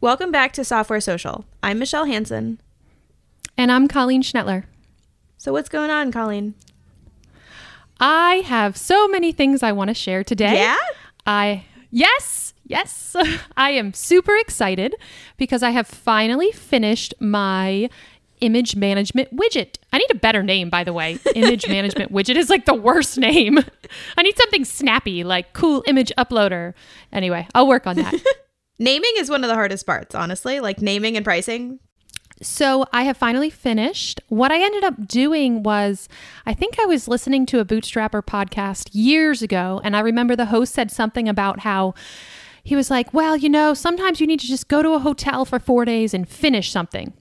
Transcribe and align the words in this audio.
Welcome 0.00 0.30
back 0.30 0.52
to 0.52 0.64
Software 0.64 1.00
Social. 1.00 1.44
I'm 1.60 1.80
Michelle 1.80 2.04
Hansen. 2.04 2.60
And 3.56 3.72
I'm 3.72 3.88
Colleen 3.88 4.22
Schnettler. 4.22 4.62
So, 5.38 5.50
what's 5.50 5.68
going 5.68 5.90
on, 5.90 6.12
Colleen? 6.12 6.54
I 7.98 8.44
have 8.46 8.76
so 8.76 9.08
many 9.08 9.32
things 9.32 9.60
I 9.60 9.72
want 9.72 9.88
to 9.88 9.94
share 9.94 10.22
today. 10.22 10.54
Yeah? 10.54 10.76
I, 11.26 11.64
yes, 11.90 12.54
yes. 12.64 13.16
I 13.56 13.70
am 13.70 13.92
super 13.92 14.36
excited 14.36 14.94
because 15.36 15.64
I 15.64 15.70
have 15.70 15.88
finally 15.88 16.52
finished 16.52 17.12
my 17.18 17.90
image 18.40 18.76
management 18.76 19.34
widget. 19.34 19.78
I 19.92 19.98
need 19.98 20.12
a 20.12 20.14
better 20.14 20.44
name, 20.44 20.70
by 20.70 20.84
the 20.84 20.92
way. 20.92 21.18
Image 21.34 21.66
management 21.66 22.12
widget 22.12 22.36
is 22.36 22.48
like 22.48 22.66
the 22.66 22.74
worst 22.74 23.18
name. 23.18 23.58
I 24.16 24.22
need 24.22 24.36
something 24.36 24.64
snappy, 24.64 25.24
like 25.24 25.54
cool 25.54 25.82
image 25.88 26.12
uploader. 26.16 26.74
Anyway, 27.10 27.48
I'll 27.52 27.66
work 27.66 27.88
on 27.88 27.96
that. 27.96 28.14
Naming 28.78 29.12
is 29.16 29.30
one 29.30 29.44
of 29.44 29.48
the 29.48 29.54
hardest 29.54 29.86
parts, 29.86 30.14
honestly. 30.14 30.60
Like 30.60 30.80
naming 30.80 31.16
and 31.16 31.24
pricing. 31.24 31.80
So 32.40 32.86
I 32.92 33.02
have 33.02 33.16
finally 33.16 33.50
finished. 33.50 34.20
What 34.28 34.52
I 34.52 34.62
ended 34.62 34.84
up 34.84 35.08
doing 35.08 35.62
was, 35.62 36.08
I 36.46 36.54
think 36.54 36.78
I 36.78 36.86
was 36.86 37.08
listening 37.08 37.46
to 37.46 37.58
a 37.58 37.64
Bootstrapper 37.64 38.22
podcast 38.22 38.90
years 38.92 39.42
ago, 39.42 39.80
and 39.82 39.96
I 39.96 40.00
remember 40.00 40.36
the 40.36 40.46
host 40.46 40.72
said 40.72 40.90
something 40.90 41.28
about 41.28 41.60
how 41.60 41.94
he 42.62 42.76
was 42.76 42.90
like, 42.90 43.12
Well, 43.12 43.36
you 43.36 43.48
know, 43.48 43.74
sometimes 43.74 44.20
you 44.20 44.26
need 44.26 44.40
to 44.40 44.46
just 44.46 44.68
go 44.68 44.82
to 44.82 44.90
a 44.90 44.98
hotel 45.00 45.44
for 45.44 45.58
four 45.58 45.84
days 45.84 46.14
and 46.14 46.28
finish 46.28 46.70
something. 46.70 47.12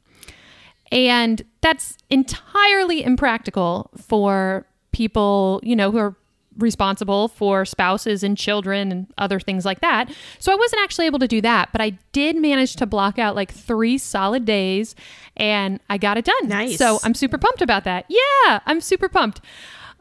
And 0.92 1.44
that's 1.62 1.98
entirely 2.10 3.04
impractical 3.04 3.90
for 3.98 4.68
people, 4.92 5.60
you 5.64 5.76
know, 5.76 5.92
who 5.92 5.98
are 5.98 6.16
responsible 6.58 7.28
for 7.28 7.66
spouses 7.66 8.24
and 8.24 8.38
children 8.38 8.92
and 8.92 9.08
other 9.18 9.40
things 9.40 9.66
like 9.66 9.82
that. 9.82 10.12
So 10.40 10.52
I 10.52 10.56
wasn't 10.56 10.82
actually 10.84 11.06
able 11.06 11.20
to 11.20 11.28
do 11.28 11.42
that, 11.42 11.70
but 11.72 11.82
I 11.82 11.92
did 12.12 12.36
manage 12.38 12.76
to 12.78 12.86
block 12.86 13.20
out 13.20 13.36
like 13.36 13.52
three 13.52 13.98
solid 13.98 14.46
days 14.46 14.96
and 15.36 15.80
I 15.90 15.98
got 15.98 16.18
it 16.18 16.26
done. 16.26 16.48
Nice. 16.48 16.78
So 16.78 17.00
I'm 17.04 17.14
super 17.14 17.38
pumped 17.38 17.62
about 17.62 17.84
that. 17.86 18.06
Yeah, 18.10 18.60
I'm 18.66 18.82
super 18.82 19.10
pumped. 19.10 19.42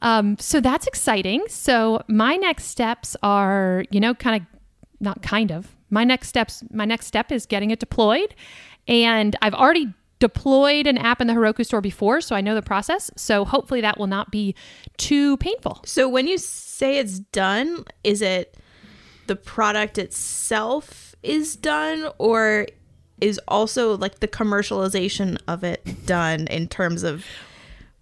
Um, 0.03 0.37
so 0.39 0.61
that's 0.61 0.87
exciting. 0.87 1.45
So 1.49 2.03
my 2.09 2.37
next 2.37 2.65
steps 2.65 3.17
are, 3.23 3.85
you 3.91 4.01
know, 4.01 4.15
kind 4.15 4.43
of 4.43 4.61
not 5.01 5.23
kind 5.23 5.51
of. 5.51 5.75
My 5.91 6.05
next 6.05 6.29
steps, 6.29 6.65
my 6.73 6.85
next 6.85 7.07
step 7.07 7.31
is 7.31 7.47
getting 7.47 7.71
it 7.71 7.79
deployed. 7.79 8.35
And 8.89 9.37
I've 9.43 9.55
already 9.55 9.93
deployed 10.19 10.87
an 10.87 10.99
app 10.99 11.21
in 11.21 11.27
the 11.27 11.35
Heroku 11.35 11.65
store 11.65 11.81
before, 11.81 12.21
so 12.21 12.35
I 12.35 12.41
know 12.41 12.55
the 12.55 12.63
process. 12.63 13.11
So 13.17 13.45
hopefully 13.45 13.81
that 13.83 13.99
will 13.99 14.07
not 14.07 14.31
be 14.31 14.55
too 14.97 15.37
painful. 15.39 15.83
So 15.85 16.09
when 16.09 16.27
you 16.27 16.39
say 16.39 16.99
it's 16.99 17.19
done, 17.19 17.85
is 18.03 18.23
it 18.23 18.57
the 19.27 19.37
product 19.37 19.99
itself 19.99 21.15
is 21.23 21.57
done 21.57 22.11
or 22.19 22.67
is 23.21 23.41
also 23.49 23.97
like 23.97 24.21
the 24.21 24.29
commercialization 24.29 25.39
of 25.49 25.65
it 25.65 26.07
done 26.07 26.47
in 26.49 26.69
terms 26.69 27.03
of 27.03 27.27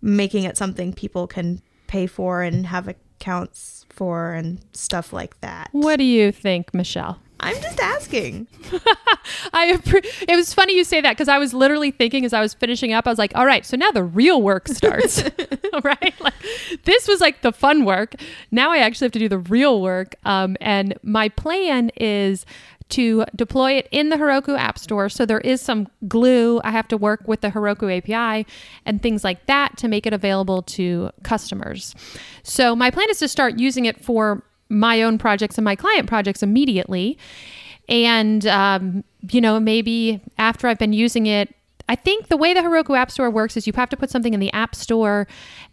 making 0.02 0.44
it 0.44 0.56
something 0.56 0.92
people 0.92 1.26
can 1.26 1.62
pay 1.86 2.06
for 2.06 2.42
and 2.42 2.66
have 2.66 2.88
accounts 2.88 3.86
for 3.88 4.32
and 4.32 4.60
stuff 4.72 5.12
like 5.12 5.40
that? 5.40 5.68
What 5.72 5.96
do 5.96 6.04
you 6.04 6.32
think, 6.32 6.74
Michelle? 6.74 7.18
I'm 7.40 7.60
just 7.60 7.80
asking. 7.80 8.46
I 9.52 9.78
it 10.28 10.36
was 10.36 10.54
funny 10.54 10.76
you 10.76 10.84
say 10.84 11.00
that 11.00 11.12
because 11.12 11.28
I 11.28 11.38
was 11.38 11.52
literally 11.52 11.90
thinking 11.90 12.24
as 12.24 12.32
I 12.32 12.40
was 12.40 12.54
finishing 12.54 12.92
up, 12.92 13.06
I 13.06 13.10
was 13.10 13.18
like, 13.18 13.32
all 13.34 13.44
right, 13.44 13.66
so 13.66 13.76
now 13.76 13.90
the 13.90 14.04
real 14.04 14.40
work 14.40 14.68
starts, 14.68 15.22
right? 15.84 16.14
Like 16.20 16.34
this 16.84 17.08
was 17.08 17.20
like 17.20 17.42
the 17.42 17.52
fun 17.52 17.84
work. 17.84 18.14
Now 18.50 18.70
I 18.70 18.78
actually 18.78 19.06
have 19.06 19.12
to 19.12 19.18
do 19.18 19.28
the 19.28 19.38
real 19.38 19.82
work. 19.82 20.14
Um, 20.24 20.56
and 20.60 20.94
my 21.02 21.28
plan 21.28 21.90
is 21.96 22.46
to 22.90 23.24
deploy 23.34 23.72
it 23.72 23.88
in 23.90 24.10
the 24.10 24.16
Heroku 24.16 24.56
App 24.58 24.78
Store. 24.78 25.08
So 25.08 25.26
there 25.26 25.40
is 25.40 25.60
some 25.60 25.88
glue. 26.06 26.60
I 26.62 26.70
have 26.70 26.86
to 26.88 26.96
work 26.96 27.26
with 27.26 27.40
the 27.40 27.48
Heroku 27.48 27.96
API 27.96 28.46
and 28.84 29.02
things 29.02 29.24
like 29.24 29.46
that 29.46 29.76
to 29.78 29.88
make 29.88 30.06
it 30.06 30.12
available 30.12 30.62
to 30.62 31.10
customers. 31.22 31.94
So 32.42 32.76
my 32.76 32.90
plan 32.90 33.08
is 33.10 33.18
to 33.20 33.28
start 33.28 33.58
using 33.58 33.86
it 33.86 34.04
for 34.04 34.44
my 34.68 35.02
own 35.02 35.18
projects 35.18 35.58
and 35.58 35.64
my 35.64 35.76
client 35.76 36.08
projects 36.08 36.42
immediately. 36.42 37.18
And, 37.88 38.46
um, 38.46 39.04
you 39.30 39.40
know, 39.40 39.60
maybe 39.60 40.20
after 40.38 40.68
I've 40.68 40.78
been 40.78 40.92
using 40.92 41.26
it, 41.26 41.54
I 41.86 41.96
think 41.96 42.28
the 42.28 42.36
way 42.38 42.54
the 42.54 42.60
Heroku 42.60 42.96
App 42.96 43.10
Store 43.10 43.30
works 43.30 43.58
is 43.58 43.66
you 43.66 43.72
have 43.76 43.90
to 43.90 43.96
put 43.96 44.10
something 44.10 44.32
in 44.32 44.40
the 44.40 44.52
App 44.54 44.74
Store 44.74 45.26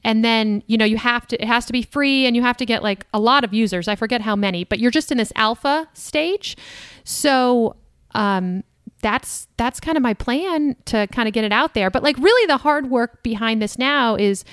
and 0.04 0.26
then, 0.26 0.62
you 0.68 0.78
know, 0.78 0.84
you 0.84 0.98
have 0.98 1.26
to, 1.28 1.42
it 1.42 1.48
has 1.48 1.66
to 1.68 1.74
be 1.74 1.84
free 1.84 2.26
and 2.26 2.36
you 2.36 2.42
have 2.42 2.58
to 2.58 2.66
get 2.66 2.84
like 2.84 3.06
a 3.14 3.20
lot 3.20 3.46
of 3.46 3.54
users. 3.54 3.88
I 3.88 3.96
forget 3.96 4.20
how 4.22 4.36
many, 4.36 4.66
but 4.66 4.80
you're 4.80 4.92
just 4.92 5.12
in 5.12 5.18
this 5.18 5.32
alpha 5.36 5.88
stage. 5.94 6.58
So, 7.06 7.78
um, 8.14 8.64
that's 9.02 9.48
that's 9.58 9.80
kind 9.80 9.98
of 9.98 10.04
my 10.04 10.14
plan 10.14 10.76
to 10.86 11.08
kind 11.08 11.28
of 11.28 11.34
get 11.34 11.44
it 11.44 11.52
out 11.52 11.74
there. 11.74 11.90
But 11.90 12.04
like 12.04 12.18
really 12.18 12.46
the 12.46 12.58
hard 12.58 12.90
work 12.90 13.24
behind 13.24 13.62
this 13.62 13.78
now 13.78 14.16
is 14.16 14.46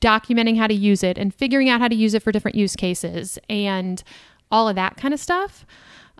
documenting 0.00 0.58
how 0.58 0.66
to 0.66 0.74
use 0.74 1.02
it 1.02 1.18
and 1.18 1.34
figuring 1.34 1.68
out 1.68 1.80
how 1.80 1.88
to 1.88 1.94
use 1.94 2.14
it 2.14 2.22
for 2.22 2.32
different 2.32 2.54
use 2.54 2.76
cases 2.76 3.38
and 3.48 4.02
all 4.50 4.68
of 4.68 4.76
that 4.76 4.96
kind 4.96 5.14
of 5.14 5.20
stuff. 5.20 5.66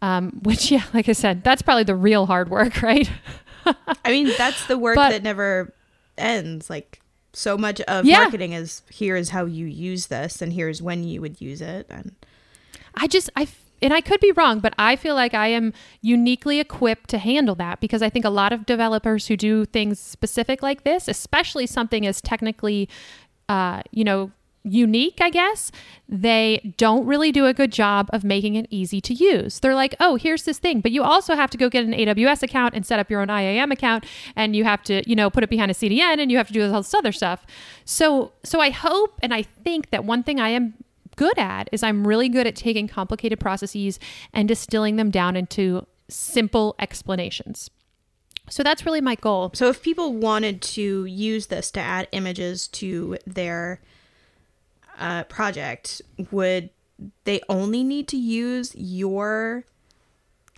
Um, 0.03 0.31
which, 0.43 0.71
yeah, 0.71 0.85
like 0.93 1.09
I 1.09 1.13
said, 1.13 1.43
that's 1.43 1.63
probably 1.63 1.85
the 1.85 1.95
real 1.95 2.27
hard 2.27 2.51
work, 2.51 2.83
right? 2.83 3.11
I 4.05 4.11
mean, 4.11 4.33
that's 4.37 4.67
the 4.67 4.79
work 4.79 4.97
but, 4.97 5.11
that 5.11 5.23
never 5.23 5.73
ends. 6.17 6.71
Like, 6.71 7.01
so 7.33 7.59
much 7.59 7.81
of 7.83 8.07
yeah. 8.07 8.23
marketing 8.23 8.53
is 8.53 8.83
here 8.91 9.17
is 9.17 9.31
how 9.31 9.45
you 9.45 9.67
use 9.67 10.07
this, 10.07 10.41
and 10.41 10.53
here's 10.53 10.81
when 10.81 11.05
you 11.05 11.21
would 11.21 11.41
use 11.41 11.61
it. 11.61 11.87
And 11.91 12.15
I 12.95 13.07
just, 13.07 13.29
I, 13.37 13.49
and 13.83 13.93
I 13.93 14.01
could 14.01 14.21
be 14.21 14.33
wrong, 14.33 14.61
but 14.61 14.75
I 14.79 14.97
feel 14.97 15.15
like 15.15 15.35
I 15.35 15.49
am 15.49 15.75
uniquely 16.01 16.61
equipped 16.61 17.11
to 17.11 17.19
handle 17.19 17.55
that 17.57 17.81
because 17.81 18.01
I 18.01 18.09
think 18.09 18.25
a 18.25 18.31
lot 18.31 18.53
of 18.53 18.65
developers 18.65 19.27
who 19.27 19.37
do 19.37 19.67
things 19.67 20.01
specific 20.01 20.63
like 20.63 20.85
this, 20.85 21.09
especially 21.09 21.67
something 21.67 22.07
as 22.07 22.21
technically 22.23 22.89
uh, 23.49 23.83
you 23.91 24.05
know, 24.05 24.31
unique, 24.67 25.19
I 25.21 25.31
guess, 25.31 25.71
they 26.09 26.75
don't 26.77 27.07
really 27.07 27.31
do 27.31 27.47
a 27.47 27.55
good 27.55 27.73
job 27.73 28.11
of 28.13 28.25
making 28.25 28.57
it 28.57 28.67
easy 28.69 29.01
to 29.01 29.15
use. 29.15 29.61
They're 29.61 29.75
like, 29.75 29.95
oh, 30.01 30.17
here's 30.17 30.43
this 30.43 30.59
thing, 30.59 30.81
but 30.81 30.91
you 30.91 31.03
also 31.03 31.37
have 31.37 31.51
to 31.51 31.59
go 31.59 31.71
get 31.71 31.85
an 31.85 31.93
AWS 31.93 32.43
account 32.43 32.75
and 32.75 32.85
set 32.85 32.99
up 32.99 33.11
your 33.11 33.21
own 33.21 33.31
IAM 33.31 33.71
account, 33.71 34.05
and 34.35 34.57
you 34.57 34.65
have 34.65 34.83
to, 34.85 35.09
you 35.09 35.15
know, 35.15 35.31
put 35.31 35.45
it 35.45 35.51
behind 35.51 35.71
a 35.71 35.75
CDN, 35.75 36.21
and 36.21 36.31
you 36.31 36.37
have 36.37 36.49
to 36.49 36.53
do 36.53 36.65
all 36.71 36.83
this 36.83 36.95
other 36.95 37.13
stuff. 37.13 37.47
So, 37.85 38.33
so 38.43 38.61
I 38.61 38.71
hope 38.71 39.19
and 39.23 39.33
I 39.33 39.43
think 39.43 39.91
that 39.91 40.05
one 40.05 40.23
thing 40.23 40.41
I 40.41 40.49
am 40.49 40.75
good 41.17 41.39
at 41.39 41.69
is 41.73 41.83
I'm 41.83 42.07
really 42.07 42.29
good 42.29 42.47
at 42.47 42.57
taking 42.57 42.89
complicated 42.89 43.41
processes 43.41 43.99
and 44.33 44.49
distilling 44.49 44.97
them 44.97 45.11
down 45.11 45.37
into 45.37 45.87
simple 46.09 46.75
explanations. 46.79 47.71
So 48.49 48.63
that's 48.63 48.87
really 48.87 49.01
my 49.01 49.17
goal. 49.17 49.51
So 49.55 49.69
if 49.69 49.83
people 49.83 50.13
wanted 50.13 50.63
to 50.63 51.05
use 51.05 51.47
this 51.47 51.71
to 51.73 51.81
add 51.81 52.09
images 52.13 52.69
to 52.69 53.19
their 53.27 53.81
uh, 54.99 55.25
project, 55.25 56.01
would 56.31 56.71
they 57.25 57.41
only 57.49 57.83
need 57.83 58.09
to 58.09 58.17
use 58.17 58.75
your 58.75 59.65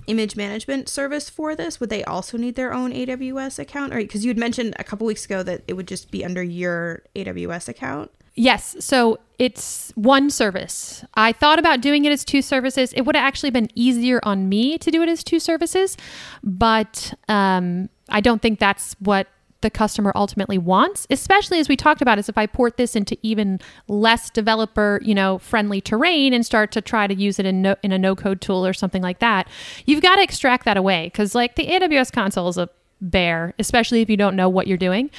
image 0.07 0.37
management 0.37 0.89
service 0.89 1.29
for 1.29 1.55
this? 1.55 1.81
Would 1.81 1.91
they 1.91 2.05
also 2.05 2.39
need 2.39 2.55
their 2.55 2.73
own 2.73 2.93
AWS 2.93 3.59
account? 3.59 3.93
Or 3.93 3.99
because 3.99 4.25
you 4.25 4.31
had 4.31 4.39
mentioned 4.39 4.75
a 4.79 4.85
couple 4.85 5.07
weeks 5.07 5.25
ago 5.25 5.43
that 5.43 5.63
it 5.67 5.75
would 5.75 5.89
just 5.89 6.11
be 6.11 6.25
under 6.25 6.43
your 6.43 7.03
AWS 7.15 7.69
account. 7.69 8.11
Yes. 8.39 8.77
So 8.79 9.19
it's 9.39 9.93
one 9.97 10.31
service. 10.31 11.05
I 11.15 11.33
thought 11.33 11.59
about 11.59 11.81
doing 11.81 12.05
it 12.05 12.13
as 12.13 12.25
two 12.25 12.41
services. 12.41 12.93
It 12.93 13.03
would 13.03 13.17
have 13.17 13.25
actually 13.25 13.51
been 13.51 13.69
easier 13.75 14.21
on 14.23 14.49
me 14.49 14.79
to 14.79 14.91
do 14.91 15.03
it 15.03 15.09
as 15.09 15.25
two 15.25 15.41
services, 15.41 15.97
but 16.45 17.13
um, 17.29 17.89
I 18.09 18.21
don't 18.21 18.41
think 18.41 18.59
that's 18.59 18.95
what 19.01 19.27
the 19.61 19.71
customer 19.71 20.13
ultimately 20.15 20.57
wants, 20.57 21.05
especially 21.11 21.59
as 21.59 21.69
we 21.69 21.77
talked 21.77 22.01
about 22.01 22.17
is 22.17 22.29
if 22.29 22.39
I 22.39 22.47
port 22.47 22.77
this 22.77 22.95
into 22.95 23.19
even 23.23 23.59
less 23.89 24.31
developer, 24.31 25.01
you 25.03 25.17
know, 25.17 25.39
friendly 25.39 25.81
terrain 25.81 26.33
and 26.33 26.47
start 26.47 26.71
to 26.73 26.81
try 26.81 27.09
to 27.09 27.15
use 27.15 27.41
it 27.41 27.47
in 27.47 27.63
no, 27.63 27.75
in 27.83 27.91
a 27.91 27.99
no 27.99 28.15
code 28.15 28.41
tool 28.41 28.65
or 28.65 28.73
something 28.73 29.03
like 29.03 29.19
that, 29.19 29.49
you've 29.85 30.01
got 30.01 30.17
to 30.17 30.23
extract 30.23 30.65
that 30.65 30.77
away 30.77 31.11
cuz 31.11 31.35
like 31.35 31.57
the 31.57 31.67
AWS 31.67 32.13
console 32.13 32.49
is 32.49 32.57
a 32.57 32.69
bear, 33.01 33.53
especially 33.59 34.01
if 34.01 34.09
you 34.09 34.17
don't 34.17 34.37
know 34.37 34.49
what 34.49 34.69
you're 34.69 34.79
doing. 34.79 35.11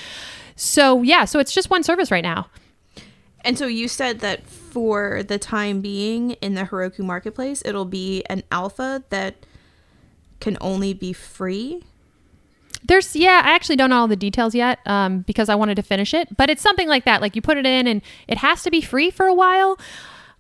So, 0.56 1.04
yeah, 1.04 1.26
so 1.26 1.40
it's 1.40 1.54
just 1.54 1.70
one 1.70 1.84
service 1.84 2.10
right 2.10 2.24
now. 2.24 2.48
And 3.42 3.58
so 3.58 3.68
you 3.68 3.88
said 3.88 4.20
that 4.20 4.46
for 4.48 5.24
the 5.24 5.40
time 5.40 5.82
being 5.82 6.32
in 6.42 6.56
the 6.56 6.64
Heroku 6.64 7.00
marketplace, 7.00 7.62
it'll 7.66 7.86
be 7.86 8.24
an 8.26 8.44
alpha 8.52 9.04
that 9.10 9.36
can 10.40 10.58
only 10.62 10.94
be 10.94 11.14
free. 11.14 11.84
There's 12.84 13.16
yeah, 13.16 13.42
I 13.44 13.52
actually 13.52 13.76
don't 13.76 13.90
know 13.90 14.00
all 14.00 14.08
the 14.08 14.16
details 14.16 14.56
yet 14.56 14.80
um, 14.86 15.20
because 15.22 15.50
I 15.50 15.56
wanted 15.56 15.76
to 15.76 15.84
finish 15.84 16.14
it, 16.14 16.36
but 16.38 16.50
it's 16.50 16.62
something 16.62 16.88
like 16.88 17.06
that. 17.06 17.22
Like 17.22 17.36
you 17.36 17.42
put 17.42 17.58
it 17.58 17.66
in 17.66 17.88
and 17.88 18.02
it 18.28 18.38
has 18.38 18.64
to 18.64 18.72
be 18.72 18.82
free 18.82 19.12
for 19.12 19.26
a 19.26 19.34
while. 19.34 19.78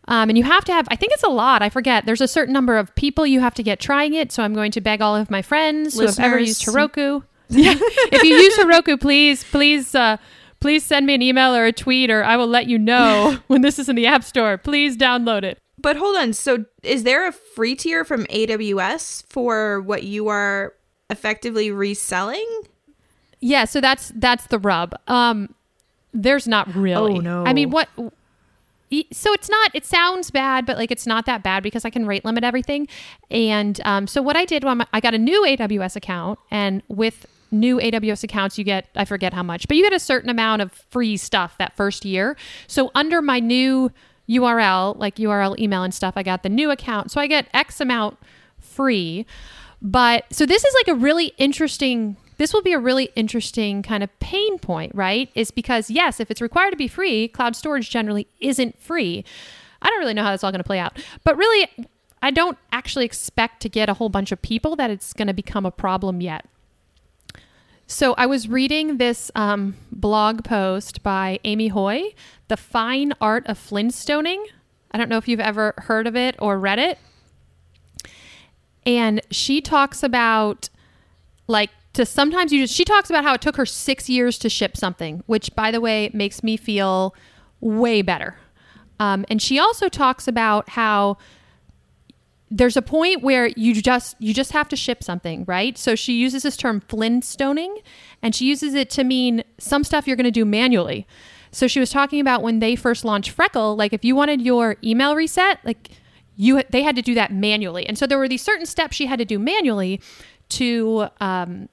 Um, 0.08 0.30
and 0.30 0.38
you 0.38 0.44
have 0.44 0.66
to 0.66 0.74
have, 0.74 0.88
I 0.90 0.96
think 0.96 1.14
it's 1.14 1.24
a 1.24 1.30
lot. 1.30 1.62
I 1.62 1.70
forget. 1.70 2.06
There's 2.06 2.22
a 2.22 2.28
certain 2.28 2.52
number 2.52 2.78
of 2.78 2.94
people 2.96 3.28
you 3.28 3.42
have 3.42 3.54
to 3.56 3.64
get 3.64 3.80
trying 3.80 4.16
it. 4.16 4.32
So 4.32 4.42
I'm 4.42 4.56
going 4.56 4.72
to 4.72 4.82
beg 4.82 5.02
all 5.02 5.16
of 5.16 5.30
my 5.30 5.44
friends 5.44 5.96
Listeners. 5.96 6.18
who 6.18 6.24
have 6.24 6.32
ever 6.32 6.40
used 6.40 6.66
Heroku. 6.66 7.24
yeah. 7.50 7.76
if 7.78 8.24
you 8.24 8.36
use 8.36 8.58
Heroku, 8.58 9.00
please, 9.00 9.44
please, 9.44 9.94
uh, 9.94 10.18
please 10.60 10.84
send 10.84 11.06
me 11.06 11.16
an 11.16 11.22
email 11.22 11.56
or 11.56 11.66
a 11.66 11.72
tweet 11.72 12.10
or 12.10 12.24
I 12.24 12.38
will 12.38 12.48
let 12.48 12.68
you 12.68 12.78
know 12.78 13.38
when 13.48 13.62
this 13.62 13.80
is 13.80 13.90
in 13.90 13.96
the 13.96 14.06
App 14.06 14.24
Store. 14.24 14.58
Please 14.58 14.98
download 14.98 15.44
it. 15.44 15.60
But 15.78 15.96
hold 15.96 16.18
on. 16.18 16.34
So 16.34 16.66
is 16.84 17.04
there 17.04 17.28
a 17.28 17.32
free 17.32 17.76
tier 17.76 18.04
from 18.04 18.26
AWS 18.26 19.24
for 19.30 19.82
what 19.82 20.04
you 20.04 20.28
are 20.28 20.74
effectively 21.10 21.72
reselling? 21.72 22.48
Yeah, 23.40 23.66
so 23.66 23.80
that's 23.80 24.12
that's 24.16 24.48
the 24.48 24.60
rub. 24.60 24.94
Um, 25.08 25.56
there's 26.14 26.48
not 26.48 26.74
really. 26.76 27.16
Oh, 27.16 27.20
no. 27.20 27.46
I 27.46 27.54
mean, 27.54 27.70
what? 27.70 27.88
So 27.98 29.32
it's 29.34 29.50
not. 29.50 29.72
It 29.74 29.86
sounds 29.86 30.32
bad, 30.32 30.66
but 30.66 30.78
like 30.78 30.92
it's 30.92 31.08
not 31.08 31.26
that 31.28 31.44
bad 31.44 31.64
because 31.64 31.86
I 31.86 31.90
can 31.90 32.06
rate 32.06 32.26
limit 32.26 32.44
everything. 32.44 32.88
And 33.32 33.80
um, 33.86 34.08
so 34.08 34.22
what 34.22 34.36
I 34.36 34.44
did 34.44 34.64
when 34.66 34.86
I 34.92 35.00
got 35.00 35.14
a 35.14 35.18
new 35.18 35.44
AWS 35.44 35.96
account, 35.96 36.40
and 36.52 36.84
with 36.90 37.26
new 37.52 37.78
AWS 37.78 38.24
accounts, 38.24 38.58
you 38.58 38.64
get 38.64 38.88
I 38.96 39.06
forget 39.06 39.34
how 39.34 39.44
much, 39.44 39.68
but 39.68 39.78
you 39.78 39.84
get 39.84 39.94
a 39.94 40.00
certain 40.00 40.30
amount 40.30 40.62
of 40.62 40.72
free 40.72 41.18
stuff 41.18 41.58
that 41.58 41.76
first 41.76 42.06
year. 42.06 42.38
So 42.68 42.92
under 42.96 43.22
my 43.22 43.40
new 43.40 43.92
URL, 44.30 44.98
like 44.98 45.16
URL, 45.16 45.58
email, 45.58 45.84
and 45.84 45.94
stuff, 45.94 46.14
I 46.16 46.24
got 46.24 46.44
the 46.44 46.50
new 46.50 46.70
account, 46.70 47.12
so 47.12 47.20
I 47.20 47.28
get 47.28 47.48
X 47.54 47.82
amount 47.82 48.18
free. 48.60 49.26
But 49.82 50.26
so 50.32 50.46
this 50.46 50.64
is 50.64 50.74
like 50.76 50.96
a 50.96 51.00
really 51.00 51.34
interesting 51.38 52.18
this 52.38 52.54
will 52.54 52.62
be 52.62 52.72
a 52.72 52.80
really 52.80 53.10
interesting 53.18 53.84
kind 53.84 54.02
of 54.02 54.20
pain 54.22 54.58
point, 54.60 54.96
right? 54.96 55.30
Is 55.36 55.52
because 55.52 55.90
yes, 55.90 56.22
if 56.22 56.32
it's 56.32 56.40
required 56.40 56.72
to 56.72 56.78
be 56.78 56.88
free, 56.88 57.28
cloud 57.28 57.56
storage 57.56 57.90
generally 57.90 58.28
isn't 58.40 58.80
free. 58.82 59.26
I 59.82 59.90
don't 59.90 60.00
really 60.00 60.14
know 60.14 60.24
how 60.24 60.32
that's 60.32 60.44
all 60.44 60.52
going 60.52 60.60
to 60.60 60.68
play 60.68 60.80
out. 60.80 60.98
But 61.26 61.36
really 61.38 61.68
I 62.22 62.32
don't 62.32 62.58
actually 62.72 63.06
expect 63.06 63.62
to 63.62 63.70
get 63.70 63.90
a 63.90 63.94
whole 63.94 64.10
bunch 64.10 64.32
of 64.32 64.42
people 64.42 64.76
that 64.78 64.90
it's 64.90 65.14
going 65.14 65.28
to 65.28 65.34
become 65.34 65.66
a 65.66 65.72
problem 65.72 66.22
yet. 66.22 66.46
So 67.92 68.14
I 68.20 68.28
was 68.28 68.48
reading 68.48 68.98
this 68.98 69.32
um, 69.34 69.76
blog 69.92 70.44
post 70.44 71.02
by 71.02 71.40
Amy 71.44 71.70
Hoy, 71.70 72.14
The 72.48 72.56
Fine 72.56 73.14
Art 73.20 73.48
of 73.48 73.58
Flintstoning. 73.58 74.46
I 74.92 75.00
don't 75.00 75.10
know 75.10 75.18
if 75.18 75.28
you've 75.28 75.40
ever 75.40 75.74
heard 75.76 76.06
of 76.06 76.16
it 76.16 76.36
or 76.38 76.60
read 76.60 76.78
it. 76.78 77.00
And 78.86 79.22
she 79.32 79.60
talks 79.60 80.04
about 80.04 80.70
like 81.48 81.72
to 81.94 82.06
sometimes 82.06 82.54
you 82.54 82.62
just 82.62 82.76
she 82.76 82.86
talks 82.86 83.10
about 83.10 83.24
how 83.24 83.34
it 83.34 83.42
took 83.42 83.56
her 83.56 83.66
six 83.66 84.08
years 84.08 84.38
to 84.38 84.50
ship 84.50 84.78
something, 84.78 85.24
which 85.26 85.56
by 85.56 85.72
the 85.72 85.82
way 85.82 86.12
makes 86.14 86.44
me 86.44 86.58
feel 86.58 87.16
way 87.60 88.04
better. 88.04 88.36
Um, 89.00 89.26
and 89.30 89.42
she 89.42 89.58
also 89.58 89.90
talks 89.90 90.28
about 90.28 90.70
how 90.70 91.18
there's 92.52 92.76
a 92.76 92.82
point 92.82 93.22
where 93.22 93.48
you 93.48 93.80
just 93.82 94.16
you 94.20 94.34
just 94.34 94.52
have 94.52 94.68
to 94.70 94.76
ship 94.76 95.04
something, 95.04 95.46
right? 95.46 95.78
So 95.78 95.96
she 95.96 96.14
uses 96.14 96.44
this 96.44 96.58
term 96.58 96.82
flintstoning, 96.82 97.82
and 98.22 98.34
she 98.34 98.46
uses 98.46 98.74
it 98.74 98.90
to 98.92 99.04
mean 99.04 99.44
some 99.58 99.84
stuff 99.84 100.08
you're 100.08 100.16
going 100.16 100.26
to 100.26 100.32
do 100.32 100.46
manually. 100.46 101.08
So 101.52 101.68
she 101.68 101.80
was 101.80 101.90
talking 101.90 102.20
about 102.20 102.42
when 102.42 102.60
they 102.60 102.76
first 102.76 103.04
launched 103.06 103.32
Freckle, 103.32 103.76
like 103.76 103.94
if 103.94 104.04
you 104.04 104.16
wanted 104.16 104.42
your 104.42 104.78
email 104.84 105.16
reset, 105.16 105.60
like 105.64 105.90
you 106.36 106.62
they 106.70 106.82
had 106.82 106.96
to 106.96 107.02
do 107.02 107.14
that 107.16 107.32
manually, 107.32 107.86
and 107.86 107.98
so 107.98 108.08
there 108.08 108.18
were 108.18 108.28
these 108.28 108.42
certain 108.42 108.66
steps 108.66 108.96
she 108.96 109.06
had 109.06 109.20
to 109.20 109.26
do 109.26 109.38
manually 109.38 110.02
to 110.50 111.08
um, 111.22 111.70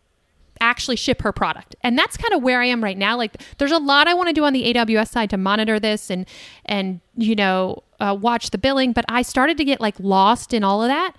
actually 0.61 0.97
ship 0.97 1.23
her 1.23 1.33
product. 1.33 1.75
And 1.83 1.99
that's 1.99 2.17
kind 2.17 2.35
of 2.35 2.43
where 2.43 2.61
I 2.61 2.67
am 2.67 2.83
right 2.83 2.97
now. 2.97 3.17
Like 3.17 3.43
there's 3.59 3.73
a 3.73 3.79
lot 3.79 4.09
I 4.09 4.15
want 4.15 4.29
to 4.29 4.33
do 4.33 4.45
on 4.45 4.53
the 4.53 4.73
AWS 4.75 5.09
side 5.09 5.31
to 5.31 5.37
monitor 5.37 5.81
this 5.81 6.11
and 6.11 6.27
and 6.65 7.01
you 7.17 7.35
know, 7.35 7.83
uh, 8.01 8.17
watch 8.19 8.51
the 8.51 8.59
billing, 8.59 8.93
but 8.93 9.05
I 9.09 9.23
started 9.23 9.57
to 9.59 9.65
get 9.65 9.81
like 9.81 9.95
lost 9.99 10.53
in 10.53 10.65
all 10.65 10.83
of 10.83 10.89
that. 10.89 11.13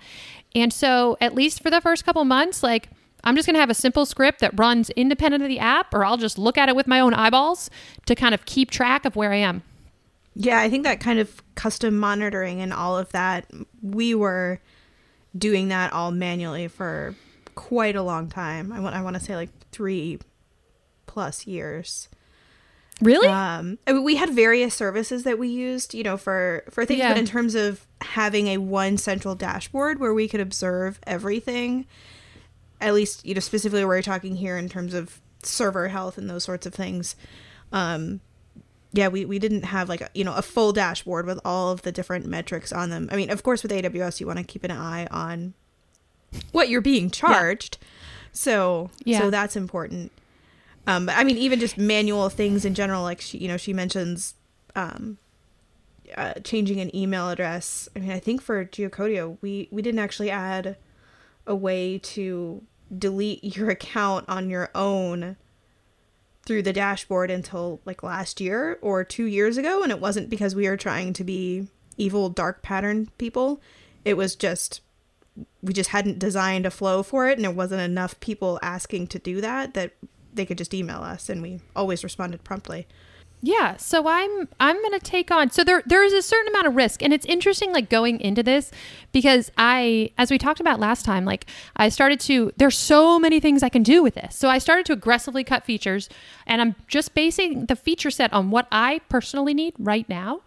And 0.54 0.72
so 0.72 1.16
at 1.20 1.34
least 1.34 1.62
for 1.62 1.70
the 1.70 1.80
first 1.80 2.04
couple 2.04 2.24
months 2.24 2.62
like 2.62 2.88
I'm 3.24 3.34
just 3.36 3.46
going 3.46 3.54
to 3.54 3.60
have 3.60 3.70
a 3.70 3.74
simple 3.74 4.06
script 4.06 4.40
that 4.40 4.58
runs 4.58 4.90
independent 4.90 5.42
of 5.42 5.48
the 5.48 5.58
app 5.58 5.92
or 5.92 6.04
I'll 6.04 6.16
just 6.16 6.38
look 6.38 6.56
at 6.56 6.68
it 6.68 6.76
with 6.76 6.86
my 6.86 7.00
own 7.00 7.14
eyeballs 7.14 7.68
to 8.06 8.14
kind 8.14 8.34
of 8.34 8.46
keep 8.46 8.70
track 8.70 9.04
of 9.04 9.16
where 9.16 9.32
I 9.32 9.36
am. 9.36 9.62
Yeah, 10.34 10.60
I 10.60 10.70
think 10.70 10.84
that 10.84 11.00
kind 11.00 11.18
of 11.18 11.42
custom 11.56 11.98
monitoring 11.98 12.60
and 12.60 12.72
all 12.72 12.96
of 12.96 13.10
that, 13.10 13.50
we 13.82 14.14
were 14.14 14.60
doing 15.36 15.68
that 15.68 15.92
all 15.92 16.12
manually 16.12 16.68
for 16.68 17.16
quite 17.54 17.96
a 17.96 18.02
long 18.02 18.28
time. 18.28 18.72
I 18.72 18.78
want 18.78 18.94
I 18.94 19.02
want 19.02 19.16
to 19.16 19.20
say 19.20 19.34
like 19.34 19.50
3 19.72 20.20
plus 21.06 21.46
years. 21.46 22.08
Really? 23.00 23.28
Um, 23.28 23.78
I 23.86 23.92
mean, 23.92 24.02
we 24.04 24.16
had 24.16 24.30
various 24.30 24.74
services 24.74 25.22
that 25.22 25.38
we 25.38 25.48
used, 25.48 25.94
you 25.94 26.02
know, 26.02 26.16
for 26.16 26.64
for 26.70 26.84
things, 26.84 26.98
Yeah. 26.98 27.10
but 27.10 27.18
in 27.18 27.26
terms 27.26 27.54
of 27.54 27.86
having 28.00 28.48
a 28.48 28.58
one 28.58 28.98
central 28.98 29.34
dashboard 29.34 30.00
where 30.00 30.12
we 30.14 30.26
could 30.28 30.40
observe 30.40 30.98
everything, 31.06 31.86
at 32.80 32.94
least 32.94 33.24
you 33.24 33.34
know 33.34 33.40
specifically 33.40 33.84
where 33.84 33.98
we're 33.98 34.02
talking 34.02 34.36
here 34.36 34.56
in 34.58 34.68
terms 34.68 34.94
of 34.94 35.20
server 35.44 35.88
health 35.88 36.18
and 36.18 36.28
those 36.28 36.42
sorts 36.44 36.66
of 36.66 36.74
things. 36.74 37.14
Um, 37.72 38.20
yeah, 38.92 39.08
we, 39.08 39.24
we 39.26 39.38
didn't 39.38 39.64
have 39.66 39.88
like 39.88 40.00
a, 40.00 40.08
you 40.14 40.24
know 40.24 40.34
a 40.34 40.42
full 40.42 40.72
dashboard 40.72 41.26
with 41.26 41.38
all 41.44 41.70
of 41.70 41.82
the 41.82 41.92
different 41.92 42.26
metrics 42.26 42.72
on 42.72 42.90
them. 42.90 43.08
I 43.12 43.16
mean, 43.16 43.30
of 43.30 43.42
course, 43.44 43.62
with 43.62 43.70
AWS, 43.70 44.18
you 44.18 44.26
want 44.26 44.38
to 44.38 44.44
keep 44.44 44.64
an 44.64 44.70
eye 44.72 45.06
on 45.10 45.54
what 46.52 46.68
you're 46.68 46.80
being 46.80 47.10
charged. 47.10 47.78
So 48.32 48.90
Yeah. 49.04 49.20
so 49.20 49.30
that's 49.30 49.54
important. 49.56 50.10
Um, 50.88 51.04
but 51.04 51.16
I 51.18 51.22
mean, 51.22 51.36
even 51.36 51.60
just 51.60 51.76
manual 51.76 52.30
things 52.30 52.64
in 52.64 52.74
general, 52.74 53.02
like 53.02 53.20
she, 53.20 53.36
you 53.36 53.46
know, 53.46 53.58
she 53.58 53.74
mentions 53.74 54.34
um, 54.74 55.18
uh, 56.16 56.32
changing 56.42 56.80
an 56.80 56.94
email 56.96 57.28
address. 57.28 57.90
I 57.94 57.98
mean, 57.98 58.10
I 58.10 58.18
think 58.18 58.40
for 58.40 58.64
Geocodio, 58.64 59.36
we 59.42 59.68
we 59.70 59.82
didn't 59.82 60.00
actually 60.00 60.30
add 60.30 60.78
a 61.46 61.54
way 61.54 61.98
to 61.98 62.62
delete 62.96 63.44
your 63.56 63.68
account 63.78 64.24
on 64.28 64.48
your 64.48 64.70
own 64.74 65.36
through 66.46 66.62
the 66.62 66.72
dashboard 66.72 67.30
until 67.30 67.80
like 67.84 68.02
last 68.02 68.40
year 68.40 68.78
or 68.80 69.04
two 69.04 69.26
years 69.26 69.58
ago, 69.58 69.82
and 69.82 69.92
it 69.92 70.00
wasn't 70.00 70.30
because 70.30 70.54
we 70.54 70.66
were 70.66 70.78
trying 70.78 71.12
to 71.12 71.22
be 71.22 71.68
evil 71.98 72.30
dark 72.30 72.62
pattern 72.62 73.10
people. 73.18 73.60
It 74.06 74.16
was 74.16 74.34
just 74.34 74.80
we 75.62 75.74
just 75.74 75.90
hadn't 75.90 76.18
designed 76.18 76.64
a 76.64 76.70
flow 76.70 77.02
for 77.02 77.28
it 77.28 77.36
and 77.36 77.44
there 77.44 77.50
wasn't 77.50 77.80
enough 77.80 78.18
people 78.18 78.58
asking 78.60 79.06
to 79.06 79.18
do 79.20 79.40
that 79.40 79.74
that 79.74 79.92
they 80.38 80.46
could 80.46 80.56
just 80.56 80.72
email 80.72 81.00
us 81.02 81.28
and 81.28 81.42
we 81.42 81.60
always 81.76 82.02
responded 82.02 82.42
promptly 82.44 82.86
Yeah, 83.40 83.76
so 83.76 84.08
I'm 84.08 84.48
I'm 84.58 84.76
going 84.82 84.98
to 84.98 85.04
take 85.04 85.30
on 85.30 85.50
so 85.50 85.62
there 85.62 85.82
there 85.86 86.02
is 86.02 86.12
a 86.12 86.22
certain 86.22 86.48
amount 86.48 86.66
of 86.66 86.74
risk 86.74 87.02
and 87.02 87.12
it's 87.12 87.26
interesting 87.26 87.72
like 87.72 87.88
going 87.88 88.20
into 88.20 88.42
this 88.42 88.72
because 89.12 89.52
I 89.56 90.10
as 90.18 90.30
we 90.30 90.38
talked 90.38 90.58
about 90.58 90.80
last 90.80 91.04
time 91.04 91.24
like 91.24 91.46
I 91.76 91.88
started 91.88 92.18
to 92.20 92.52
there's 92.56 92.76
so 92.76 93.18
many 93.18 93.38
things 93.38 93.62
I 93.62 93.68
can 93.68 93.84
do 93.84 94.02
with 94.02 94.14
this. 94.14 94.34
So 94.34 94.48
I 94.48 94.58
started 94.58 94.86
to 94.86 94.92
aggressively 94.92 95.44
cut 95.44 95.64
features 95.64 96.08
and 96.48 96.60
I'm 96.60 96.74
just 96.88 97.14
basing 97.14 97.66
the 97.66 97.76
feature 97.76 98.10
set 98.10 98.32
on 98.32 98.50
what 98.50 98.66
I 98.72 99.00
personally 99.08 99.54
need 99.54 99.74
right 99.78 100.08
now. 100.08 100.40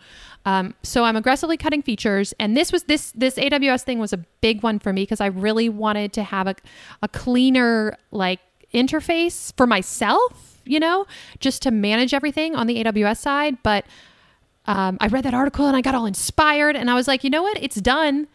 Um, 0.46 0.74
so 0.84 1.06
I'm 1.06 1.16
aggressively 1.16 1.56
cutting 1.56 1.84
features 1.84 2.34
and 2.40 2.58
this 2.58 2.74
was 2.74 2.84
this 2.84 3.12
this 3.12 3.36
AWS 3.36 3.84
thing 3.84 4.00
was 4.00 4.12
a 4.12 4.18
big 4.42 4.64
one 4.64 4.80
for 4.80 4.92
me 4.92 5.04
because 5.04 5.22
I 5.22 5.28
really 5.28 5.70
wanted 5.70 6.12
to 6.14 6.24
have 6.24 6.48
a 6.48 6.56
a 7.02 7.08
cleaner 7.08 7.96
like 8.12 8.42
interface 8.74 9.56
for 9.58 9.68
myself 9.68 10.52
you 10.66 10.80
know, 10.80 11.06
just 11.40 11.62
to 11.64 11.72
manage 11.72 12.14
everything 12.14 12.56
on 12.56 12.68
the 12.68 12.84
AWS 12.84 13.18
side. 13.18 13.58
But 13.64 13.86
um, 14.66 14.98
I 15.02 15.08
read 15.08 15.24
that 15.26 15.34
article 15.34 15.68
and 15.68 15.76
I 15.76 15.82
got 15.82 15.96
all 15.96 16.06
inspired 16.06 16.76
and 16.76 16.90
I 16.90 16.94
was 16.94 17.08
like, 17.08 17.24
you 17.24 17.30
know 17.30 17.44
what? 17.44 17.62
It's 17.62 17.76
done. 17.76 18.28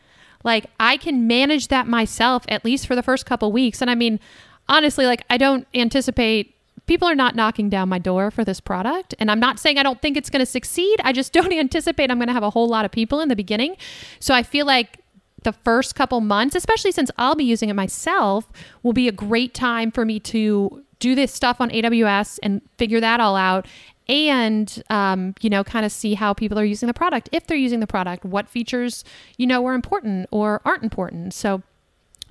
Like 0.45 0.67
I 0.79 0.97
can 0.97 1.27
manage 1.27 1.69
that 1.69 1.87
myself 1.87 2.45
at 2.49 2.65
least 2.65 2.87
for 2.87 2.95
the 2.95 3.03
first 3.03 3.27
couple 3.27 3.51
weeks. 3.53 3.81
And 3.81 3.91
I 3.91 3.95
mean, 3.95 4.21
honestly, 4.69 5.07
like 5.07 5.23
I 5.31 5.37
don't 5.37 5.67
anticipate 5.75 6.55
people 6.87 7.09
are 7.09 7.17
not 7.17 7.35
knocking 7.35 7.69
down 7.69 7.89
my 7.89 7.99
door 7.99 8.31
for 8.31 8.45
this 8.45 8.61
product. 8.61 9.15
And 9.19 9.31
I'm 9.31 9.41
not 9.41 9.59
saying 9.59 9.79
I 9.79 9.83
don't 9.83 10.01
think 10.01 10.17
it's 10.17 10.31
going 10.31 10.41
to 10.41 10.47
succeed. 10.47 11.01
I 11.03 11.13
just 11.13 11.33
don't 11.33 11.53
anticipate 11.53 12.11
I'm 12.11 12.19
going 12.19 12.29
to 12.29 12.35
have 12.35 12.43
a 12.43 12.51
whole 12.51 12.69
lot 12.69 12.85
of 12.85 12.91
people 12.91 13.21
in 13.21 13.29
the 13.29 13.37
beginning. 13.37 13.77
So 14.21 14.35
I 14.35 14.43
feel 14.43 14.67
like 14.67 15.01
the 15.47 15.53
first 15.53 15.95
couple 15.95 16.21
months, 16.21 16.57
especially 16.57 16.91
since 16.91 17.11
I'll 17.17 17.37
be 17.37 17.45
using 17.45 17.69
it 17.69 17.75
myself, 17.75 18.51
will 18.83 18.93
be 18.93 19.07
a 19.07 19.13
great 19.13 19.55
time 19.55 19.93
for 19.93 20.05
me 20.05 20.19
to 20.21 20.83
do 20.99 21.15
this 21.15 21.33
stuff 21.33 21.61
on 21.61 21.71
AWS 21.71 22.41
and 22.43 22.61
figure 22.77 23.01
that 23.01 23.21
all 23.21 23.37
out. 23.37 23.67
And, 24.09 24.83
um, 24.91 25.35
you 25.41 25.49
know, 25.49 25.63
kind 25.63 25.87
of 25.87 25.93
see 25.93 26.15
how 26.15 26.35
people 26.35 26.59
are 26.59 26.65
using 26.65 26.89
the 26.89 26.95
product. 26.95 27.29
If 27.31 27.47
they're 27.47 27.57
using 27.57 27.79
the 27.79 27.87
product, 27.87 28.25
what 28.25 28.49
features, 28.49 29.05
you 29.37 29.47
know, 29.47 29.65
are 29.67 29.75
important 29.75 30.29
or 30.33 30.61
aren't 30.65 30.83
important. 30.83 31.33
So 31.33 31.63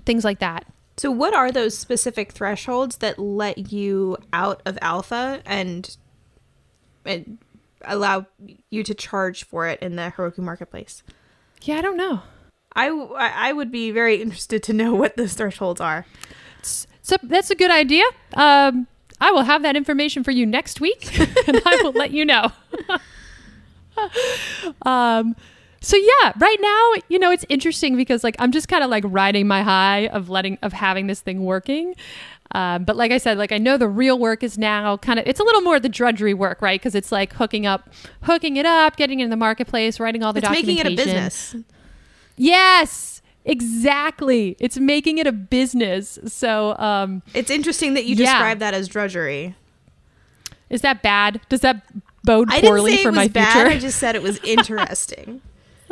things 0.06 0.26
like 0.26 0.40
that. 0.40 0.66
so 0.98 1.10
what 1.10 1.34
are 1.34 1.52
those 1.52 1.78
specific 1.78 2.34
thresholds 2.34 2.98
that 2.98 3.18
let 3.18 3.72
you 3.72 4.18
out 4.34 4.62
of 4.66 4.78
alpha 4.82 5.42
and, 5.46 5.98
and 7.06 7.40
allow 7.86 8.26
you 8.70 8.84
to 8.84 8.94
charge 8.94 9.46
for 9.46 9.68
it 9.68 9.80
in 9.82 9.96
the 9.96 10.14
heroku 10.16 10.40
marketplace 10.40 11.02
Yeah, 11.64 11.78
I 11.78 11.82
don't 11.82 11.98
know. 11.98 12.22
I, 12.76 12.88
I 12.88 13.54
would 13.54 13.72
be 13.72 13.92
very 13.92 14.22
interested 14.22 14.62
to 14.64 14.74
know 14.74 14.94
what 14.94 15.18
those 15.18 15.34
thresholds 15.34 15.80
are 15.80 16.06
So 17.02 17.16
that's 17.24 17.52
a 17.52 17.56
good 17.56 17.72
idea. 17.72 18.04
Um, 18.34 18.88
I 19.22 19.32
will 19.32 19.44
have 19.44 19.62
that 19.62 19.76
information 19.76 20.24
for 20.24 20.32
you 20.32 20.46
next 20.46 20.82
week, 20.82 21.20
and 21.48 21.62
I 21.66 21.80
will 21.84 21.94
let 21.94 22.12
you 22.12 22.26
know. 22.26 22.52
um, 24.82 25.36
so 25.80 25.98
yeah, 25.98 26.34
right 26.40 26.58
now, 26.60 27.02
you 27.10 27.20
know, 27.20 27.32
it's 27.32 27.46
interesting 27.48 27.96
because 27.96 28.24
like 28.24 28.36
I'm 28.40 28.52
just 28.52 28.68
kind 28.68 28.84
of 28.84 28.90
like 28.90 29.04
riding 29.08 29.48
my 29.48 29.62
high 29.62 30.08
of 30.08 30.30
letting 30.30 30.58
of 30.64 30.74
having 30.74 31.08
this 31.08 31.22
thing 31.22 31.46
working. 31.46 31.96
Um, 32.52 32.84
but 32.86 32.96
like 32.96 33.12
I 33.12 33.20
said, 33.20 33.38
like 33.38 33.52
I 33.52 33.58
know 33.58 33.78
the 33.78 33.88
real 33.88 34.18
work 34.18 34.42
is 34.42 34.58
now 34.58 34.98
kind 34.98 35.20
of 35.20 35.28
it's 35.28 35.40
a 35.40 35.44
little 35.44 35.62
more 35.62 35.80
the 35.80 35.90
drudgery 35.90 36.34
work, 36.34 36.62
right? 36.62 36.80
Because 36.80 36.96
it's 36.96 37.12
like 37.12 37.34
hooking 37.34 37.66
up, 37.66 37.90
hooking 38.24 38.58
it 38.58 38.66
up, 38.66 38.98
getting 38.98 39.20
it 39.20 39.26
in 39.26 39.30
the 39.30 39.38
marketplace, 39.38 40.00
writing 40.00 40.24
all 40.24 40.34
the 40.34 40.40
it's 40.40 40.50
making 40.50 40.78
documentation. 40.78 41.10
it 41.10 41.14
a 41.14 41.14
business 41.14 41.56
Yes. 42.38 43.22
Exactly. 43.46 44.56
It's 44.60 44.78
making 44.80 45.20
it 45.20 45.28
a 45.28 45.32
business. 45.32 46.18
So, 46.26 46.76
um, 46.80 47.22
It's 47.34 47.52
interesting 47.52 47.94
that 47.94 48.06
you 48.06 48.16
Yeah. 48.16 48.34
describe 48.34 48.60
that 48.60 48.74
as 48.74 48.88
drudgery. 48.88 49.56
is 50.70 50.82
that 50.82 51.04
bad? 51.04 51.40
Does 51.48 51.62
that 51.62 51.84
bode 52.24 52.50
I 52.52 52.56
didn't 52.56 52.70
poorly 52.70 52.98
for 52.98 53.10
was 53.10 53.16
my 53.16 53.28
bad. 53.28 53.54
future? 53.54 53.70
I 53.70 53.78
just 53.78 54.00
said 54.00 54.16
it 54.16 54.24
was 54.24 54.40
interesting. 54.44 55.42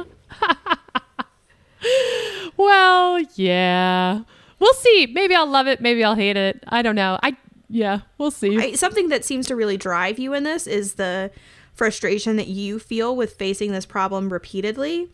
well, 2.58 3.20
yeah. 3.36 4.22
We'll 4.60 4.74
see. 4.74 5.08
Maybe 5.14 5.36
I'll 5.36 5.50
love 5.50 5.68
it. 5.68 5.82
Maybe 5.82 6.04
I'll 6.04 6.16
hate 6.16 6.38
it. 6.38 6.64
I 6.70 6.82
don't 6.82 6.96
know. 6.96 7.20
I 7.22 7.36
yeah, 7.70 8.02
we'll 8.18 8.32
see. 8.32 8.58
I, 8.60 8.74
something 8.74 9.10
that 9.10 9.26
seems 9.26 9.48
to 9.48 9.56
really 9.56 9.78
drive 9.78 10.20
you 10.20 10.34
in 10.34 10.44
this 10.44 10.68
is 10.68 10.94
the 10.94 11.32
frustration 11.74 12.36
that 12.36 12.48
you 12.48 12.78
feel 12.78 13.16
with 13.16 13.34
facing 13.34 13.72
this 13.72 13.86
problem 13.86 14.32
repeatedly. 14.32 15.10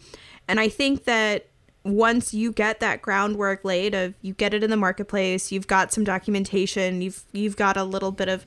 And 0.49 0.59
I 0.59 0.67
think 0.67 1.05
that 1.05 1.45
once 1.83 2.33
you 2.33 2.51
get 2.51 2.79
that 2.81 3.01
groundwork 3.01 3.63
laid 3.63 3.93
of 3.93 4.15
you 4.21 4.33
get 4.33 4.53
it 4.53 4.63
in 4.63 4.71
the 4.71 4.77
marketplace, 4.77 5.51
you've 5.51 5.67
got 5.67 5.93
some 5.93 6.03
documentation, 6.03 7.01
you've 7.01 7.23
you've 7.31 7.55
got 7.55 7.77
a 7.77 7.83
little 7.83 8.11
bit 8.11 8.27
of 8.27 8.45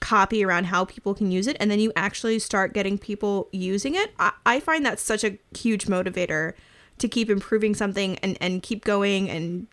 copy 0.00 0.44
around 0.44 0.64
how 0.64 0.84
people 0.84 1.14
can 1.14 1.32
use 1.32 1.46
it, 1.46 1.56
and 1.58 1.70
then 1.70 1.80
you 1.80 1.92
actually 1.96 2.38
start 2.38 2.74
getting 2.74 2.98
people 2.98 3.48
using 3.52 3.94
it. 3.94 4.12
I, 4.18 4.32
I 4.44 4.60
find 4.60 4.84
that 4.84 5.00
such 5.00 5.24
a 5.24 5.38
huge 5.56 5.86
motivator 5.86 6.52
to 6.98 7.08
keep 7.08 7.30
improving 7.30 7.74
something 7.74 8.18
and, 8.18 8.36
and 8.40 8.62
keep 8.62 8.84
going 8.84 9.30
and 9.30 9.66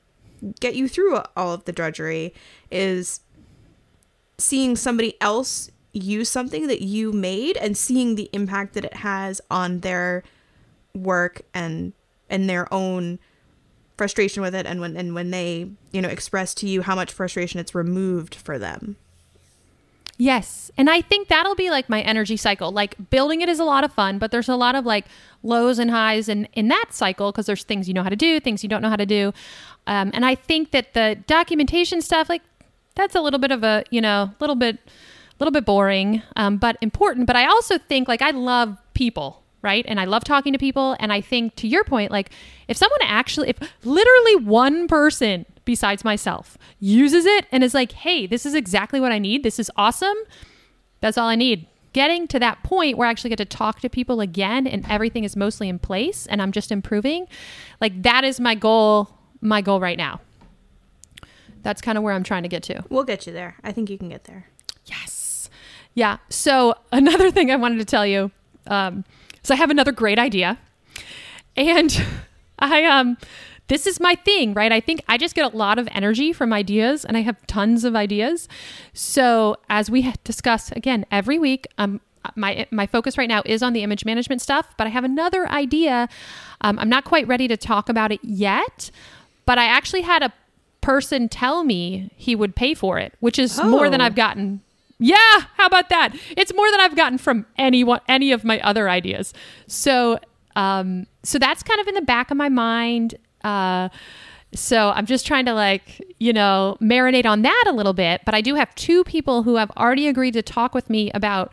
get 0.61 0.75
you 0.75 0.87
through 0.87 1.19
all 1.35 1.53
of 1.53 1.65
the 1.65 1.73
drudgery 1.73 2.33
is 2.71 3.19
seeing 4.37 4.77
somebody 4.77 5.19
else 5.19 5.69
use 5.91 6.29
something 6.29 6.67
that 6.67 6.81
you 6.81 7.11
made 7.11 7.57
and 7.57 7.75
seeing 7.75 8.15
the 8.15 8.29
impact 8.31 8.73
that 8.73 8.85
it 8.85 8.93
has 8.95 9.41
on 9.51 9.81
their 9.81 10.23
work 10.97 11.41
and 11.53 11.93
and 12.29 12.49
their 12.49 12.71
own 12.73 13.19
frustration 13.97 14.43
with 14.43 14.53
it 14.53 14.65
and 14.65 14.79
when 14.79 14.95
and 14.95 15.15
when 15.15 15.31
they 15.31 15.69
you 15.91 16.01
know 16.01 16.09
express 16.09 16.53
to 16.53 16.67
you 16.67 16.81
how 16.81 16.95
much 16.95 17.11
frustration 17.11 17.59
it's 17.59 17.73
removed 17.73 18.35
for 18.35 18.59
them 18.59 18.97
Yes. 20.17 20.71
And 20.77 20.89
I 20.89 21.01
think 21.01 21.27
that'll 21.27 21.55
be 21.55 21.69
like 21.69 21.89
my 21.89 22.01
energy 22.01 22.37
cycle. 22.37 22.71
Like 22.71 22.95
building 23.11 23.41
it 23.41 23.49
is 23.49 23.59
a 23.59 23.63
lot 23.63 23.83
of 23.83 23.93
fun, 23.93 24.17
but 24.17 24.31
there's 24.31 24.49
a 24.49 24.55
lot 24.55 24.73
of 24.73 24.85
like 24.85 25.05
lows 25.43 25.77
and 25.77 25.91
highs 25.91 26.27
in, 26.27 26.47
in 26.53 26.67
that 26.69 26.87
cycle 26.89 27.31
because 27.31 27.45
there's 27.45 27.63
things 27.63 27.87
you 27.87 27.93
know 27.93 28.01
how 28.01 28.09
to 28.09 28.15
do, 28.15 28.39
things 28.39 28.63
you 28.63 28.69
don't 28.69 28.81
know 28.81 28.89
how 28.89 28.95
to 28.95 29.05
do. 29.05 29.31
Um, 29.85 30.09
and 30.13 30.25
I 30.25 30.33
think 30.33 30.71
that 30.71 30.95
the 30.95 31.17
documentation 31.27 32.01
stuff, 32.01 32.29
like 32.29 32.41
that's 32.95 33.13
a 33.13 33.21
little 33.21 33.39
bit 33.39 33.51
of 33.51 33.63
a, 33.63 33.83
you 33.91 34.01
know, 34.01 34.23
a 34.23 34.35
little 34.39 34.55
bit, 34.55 34.77
a 34.77 35.37
little 35.39 35.51
bit 35.51 35.65
boring, 35.65 36.23
um, 36.35 36.57
but 36.57 36.77
important. 36.81 37.27
But 37.27 37.35
I 37.35 37.45
also 37.45 37.77
think 37.77 38.07
like 38.07 38.23
I 38.23 38.31
love 38.31 38.75
people, 38.95 39.43
right? 39.61 39.85
And 39.87 39.99
I 39.99 40.05
love 40.05 40.23
talking 40.23 40.53
to 40.53 40.59
people. 40.59 40.95
And 40.99 41.11
I 41.11 41.21
think 41.21 41.55
to 41.55 41.67
your 41.67 41.83
point, 41.83 42.11
like 42.11 42.31
if 42.67 42.77
someone 42.77 42.99
actually, 43.01 43.49
if 43.49 43.57
literally 43.83 44.35
one 44.35 44.87
person 44.87 45.45
besides 45.65 46.03
myself 46.05 46.57
uses 46.79 47.25
it 47.25 47.45
and 47.51 47.63
is 47.63 47.73
like, 47.73 47.91
hey, 47.91 48.25
this 48.27 48.45
is 48.45 48.53
exactly 48.53 48.99
what 48.99 49.11
I 49.11 49.19
need. 49.19 49.43
This 49.43 49.59
is 49.59 49.69
awesome. 49.75 50.15
That's 51.01 51.17
all 51.17 51.27
I 51.27 51.35
need. 51.35 51.67
Getting 51.93 52.27
to 52.27 52.39
that 52.39 52.63
point 52.63 52.97
where 52.97 53.07
I 53.07 53.11
actually 53.11 53.31
get 53.31 53.37
to 53.37 53.45
talk 53.45 53.79
to 53.81 53.89
people 53.89 54.21
again 54.21 54.67
and 54.67 54.85
everything 54.89 55.23
is 55.23 55.35
mostly 55.35 55.67
in 55.67 55.79
place 55.79 56.27
and 56.27 56.41
I'm 56.41 56.51
just 56.51 56.71
improving. 56.71 57.27
Like 57.81 58.03
that 58.03 58.23
is 58.23 58.39
my 58.39 58.55
goal, 58.55 59.09
my 59.41 59.61
goal 59.61 59.79
right 59.79 59.97
now. 59.97 60.21
That's 61.63 61.81
kind 61.81 61.97
of 61.97 62.03
where 62.03 62.13
I'm 62.13 62.23
trying 62.23 62.43
to 62.43 62.49
get 62.49 62.63
to. 62.63 62.83
we'll 62.89 63.03
get 63.03 63.27
you 63.27 63.33
there 63.33 63.55
i 63.63 63.71
think 63.73 63.89
you 63.89 63.97
can 63.97 64.07
get 64.09 64.23
there 64.25 64.47
Yes. 64.85 65.49
Yeah. 65.95 66.17
So 66.29 66.75
another 66.93 67.29
thing 67.31 67.51
I 67.51 67.57
wanted 67.57 67.79
to 67.79 67.85
tell 67.85 68.05
you, 68.05 68.31
um, 68.67 69.03
so 69.47 69.53
I 69.53 69.57
have 69.57 69.69
another 69.69 69.93
great 69.93 70.19
idea, 70.19 70.57
and 71.55 72.05
I 72.59 72.83
um, 72.83 73.17
this 73.69 73.87
is 73.87 74.01
my 74.01 74.13
thing, 74.15 74.53
right? 74.53 74.73
I 74.73 74.81
think 74.81 75.01
I 75.07 75.17
just 75.17 75.35
get 75.35 75.53
a 75.53 75.55
lot 75.55 75.79
of 75.79 75.87
energy 75.93 76.33
from 76.33 76.51
ideas, 76.51 77.05
and 77.05 77.15
I 77.15 77.21
have 77.21 77.47
tons 77.47 77.85
of 77.85 77.95
ideas. 77.95 78.49
So 78.91 79.55
as 79.69 79.89
we 79.89 80.13
discuss 80.25 80.73
again 80.73 81.05
every 81.11 81.39
week, 81.39 81.65
um, 81.77 82.01
my 82.35 82.67
my 82.71 82.87
focus 82.87 83.17
right 83.17 83.29
now 83.29 83.41
is 83.45 83.63
on 83.63 83.71
the 83.71 83.83
image 83.83 84.03
management 84.03 84.41
stuff, 84.41 84.75
but 84.77 84.85
I 84.85 84.89
have 84.89 85.05
another 85.05 85.47
idea. 85.49 86.09
Um, 86.59 86.77
I'm 86.77 86.89
not 86.89 87.05
quite 87.05 87.25
ready 87.25 87.47
to 87.47 87.55
talk 87.55 87.87
about 87.87 88.11
it 88.11 88.19
yet, 88.23 88.91
but 89.45 89.57
I 89.57 89.63
actually 89.63 90.01
had 90.01 90.23
a 90.23 90.33
person 90.81 91.29
tell 91.29 91.63
me 91.63 92.11
he 92.17 92.35
would 92.35 92.53
pay 92.53 92.73
for 92.73 92.99
it, 92.99 93.13
which 93.21 93.39
is 93.39 93.63
more 93.63 93.89
than 93.89 94.01
Oh. 94.01 94.05
I've 94.05 94.15
gotten. 94.15 94.61
Yeah, 94.99 95.41
how 95.55 95.67
about 95.67 95.89
that? 95.89 96.15
It's 96.35 96.53
more 96.53 96.69
than 96.71 96.79
I've 96.79 96.95
gotten 96.95 97.17
from 97.17 97.45
anyone, 97.57 97.99
any 98.07 98.31
of 98.31 98.43
my 98.43 98.59
other 98.61 98.89
ideas. 98.89 99.33
So, 99.67 100.19
um, 100.55 101.05
so 101.23 101.37
that's 101.37 101.61
kind 101.61 101.79
of 101.79 101.87
in 101.87 101.95
the 101.95 102.01
back 102.01 102.31
of 102.31 102.37
my 102.37 102.49
mind. 102.49 103.15
Uh, 103.43 103.89
so 104.55 104.89
I'm 104.89 105.05
just 105.05 105.27
trying 105.27 105.45
to 105.45 105.53
like, 105.53 106.01
you 106.19 106.33
know, 106.33 106.77
marinate 106.81 107.25
on 107.25 107.43
that 107.43 107.65
a 107.67 107.71
little 107.71 107.93
bit. 107.93 108.21
But 108.25 108.33
I 108.33 108.41
do 108.41 108.55
have 108.55 108.73
two 108.75 109.03
people 109.03 109.43
who 109.43 109.57
have 109.57 109.69
already 109.77 110.07
agreed 110.07 110.33
to 110.33 110.41
talk 110.41 110.73
with 110.73 110.89
me 110.89 111.11
about 111.11 111.51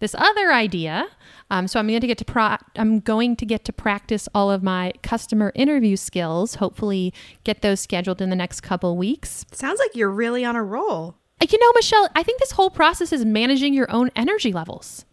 this 0.00 0.14
other 0.16 0.52
idea. 0.52 1.06
Um, 1.50 1.68
so 1.68 1.78
I'm 1.78 1.86
going 1.86 2.00
to 2.00 2.06
get 2.06 2.18
to 2.18 2.24
pro- 2.24 2.56
I'm 2.74 2.98
going 3.00 3.36
to 3.36 3.46
get 3.46 3.64
to 3.66 3.72
practice 3.72 4.28
all 4.34 4.50
of 4.50 4.62
my 4.62 4.92
customer 5.02 5.52
interview 5.54 5.94
skills. 5.94 6.56
Hopefully, 6.56 7.12
get 7.44 7.62
those 7.62 7.80
scheduled 7.80 8.20
in 8.20 8.30
the 8.30 8.36
next 8.36 8.62
couple 8.62 8.96
weeks. 8.96 9.44
sounds 9.52 9.78
like 9.78 9.94
you're 9.94 10.10
really 10.10 10.44
on 10.44 10.56
a 10.56 10.64
roll 10.64 11.16
You 11.40 11.58
know, 11.58 11.72
Michelle, 11.74 12.08
I 12.16 12.22
think 12.22 12.40
this 12.40 12.52
whole 12.52 12.70
process 12.70 13.12
is 13.12 13.24
managing 13.24 13.74
your 13.74 13.90
own 13.90 14.10
energy 14.16 14.52
levels. 14.52 15.04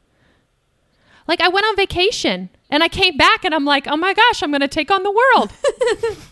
Like 1.27 1.39
I 1.39 1.49
went 1.49 1.67
on 1.67 1.75
vacation 1.75 2.49
and 2.69 2.81
I 2.83 2.87
came 2.87 3.15
back 3.15 3.45
and 3.45 3.53
I'm 3.53 3.65
like, 3.65 3.85
oh 3.87 3.97
my 3.97 4.13
gosh, 4.13 4.41
I'm 4.41 4.49
going 4.49 4.61
to 4.61 4.67
take 4.67 4.89
on 4.89 5.03
the 5.03 5.11
world. 5.11 5.51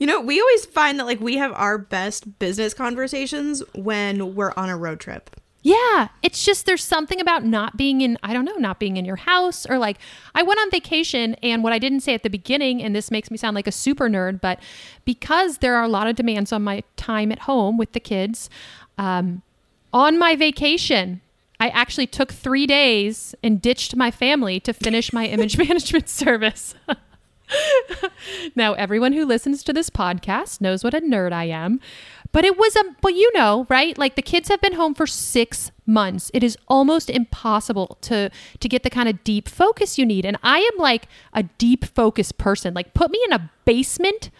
You 0.00 0.06
know, 0.06 0.18
we 0.18 0.40
always 0.40 0.64
find 0.64 0.98
that 0.98 1.04
like 1.04 1.20
we 1.20 1.36
have 1.36 1.52
our 1.52 1.76
best 1.76 2.38
business 2.38 2.72
conversations 2.72 3.62
when 3.74 4.34
we're 4.34 4.54
on 4.56 4.70
a 4.70 4.76
road 4.76 4.98
trip. 4.98 5.28
Yeah, 5.62 6.08
it's 6.22 6.42
just 6.42 6.64
there's 6.64 6.82
something 6.82 7.20
about 7.20 7.44
not 7.44 7.76
being 7.76 8.00
in, 8.00 8.16
I 8.22 8.32
don't 8.32 8.46
know, 8.46 8.54
not 8.54 8.80
being 8.80 8.96
in 8.96 9.04
your 9.04 9.16
house 9.16 9.66
or 9.66 9.76
like 9.76 9.98
I 10.34 10.42
went 10.42 10.58
on 10.58 10.70
vacation 10.70 11.34
and 11.42 11.62
what 11.62 11.74
I 11.74 11.78
didn't 11.78 12.00
say 12.00 12.14
at 12.14 12.22
the 12.22 12.30
beginning, 12.30 12.82
and 12.82 12.96
this 12.96 13.10
makes 13.10 13.30
me 13.30 13.36
sound 13.36 13.54
like 13.54 13.66
a 13.66 13.72
super 13.72 14.08
nerd, 14.08 14.40
but 14.40 14.58
because 15.04 15.58
there 15.58 15.74
are 15.74 15.82
a 15.82 15.88
lot 15.88 16.06
of 16.06 16.16
demands 16.16 16.50
on 16.50 16.62
my 16.62 16.82
time 16.96 17.30
at 17.30 17.40
home 17.40 17.76
with 17.76 17.92
the 17.92 18.00
kids, 18.00 18.48
um, 19.00 19.42
on 19.94 20.18
my 20.18 20.36
vacation, 20.36 21.22
I 21.58 21.70
actually 21.70 22.06
took 22.06 22.32
three 22.32 22.66
days 22.66 23.34
and 23.42 23.60
ditched 23.60 23.96
my 23.96 24.10
family 24.10 24.60
to 24.60 24.74
finish 24.74 25.12
my 25.12 25.26
image 25.34 25.56
management 25.56 26.08
service. 26.08 26.74
now, 28.54 28.74
everyone 28.74 29.14
who 29.14 29.24
listens 29.24 29.64
to 29.64 29.72
this 29.72 29.88
podcast 29.88 30.60
knows 30.60 30.84
what 30.84 30.92
a 30.92 31.00
nerd 31.00 31.32
I 31.32 31.44
am. 31.44 31.80
But 32.30 32.44
it 32.44 32.58
was 32.58 32.76
a, 32.76 32.84
but 33.00 33.14
you 33.14 33.32
know, 33.32 33.66
right? 33.70 33.96
Like 33.96 34.16
the 34.16 34.22
kids 34.22 34.48
have 34.50 34.60
been 34.60 34.74
home 34.74 34.94
for 34.94 35.06
six 35.06 35.72
months. 35.86 36.30
It 36.34 36.44
is 36.44 36.56
almost 36.68 37.10
impossible 37.10 37.98
to 38.02 38.30
to 38.60 38.68
get 38.68 38.84
the 38.84 38.90
kind 38.90 39.08
of 39.08 39.24
deep 39.24 39.48
focus 39.48 39.98
you 39.98 40.06
need. 40.06 40.24
And 40.24 40.36
I 40.42 40.58
am 40.58 40.78
like 40.78 41.08
a 41.32 41.42
deep 41.42 41.86
focus 41.86 42.30
person. 42.30 42.72
Like 42.72 42.94
put 42.94 43.10
me 43.10 43.20
in 43.24 43.32
a 43.32 43.50
basement 43.64 44.30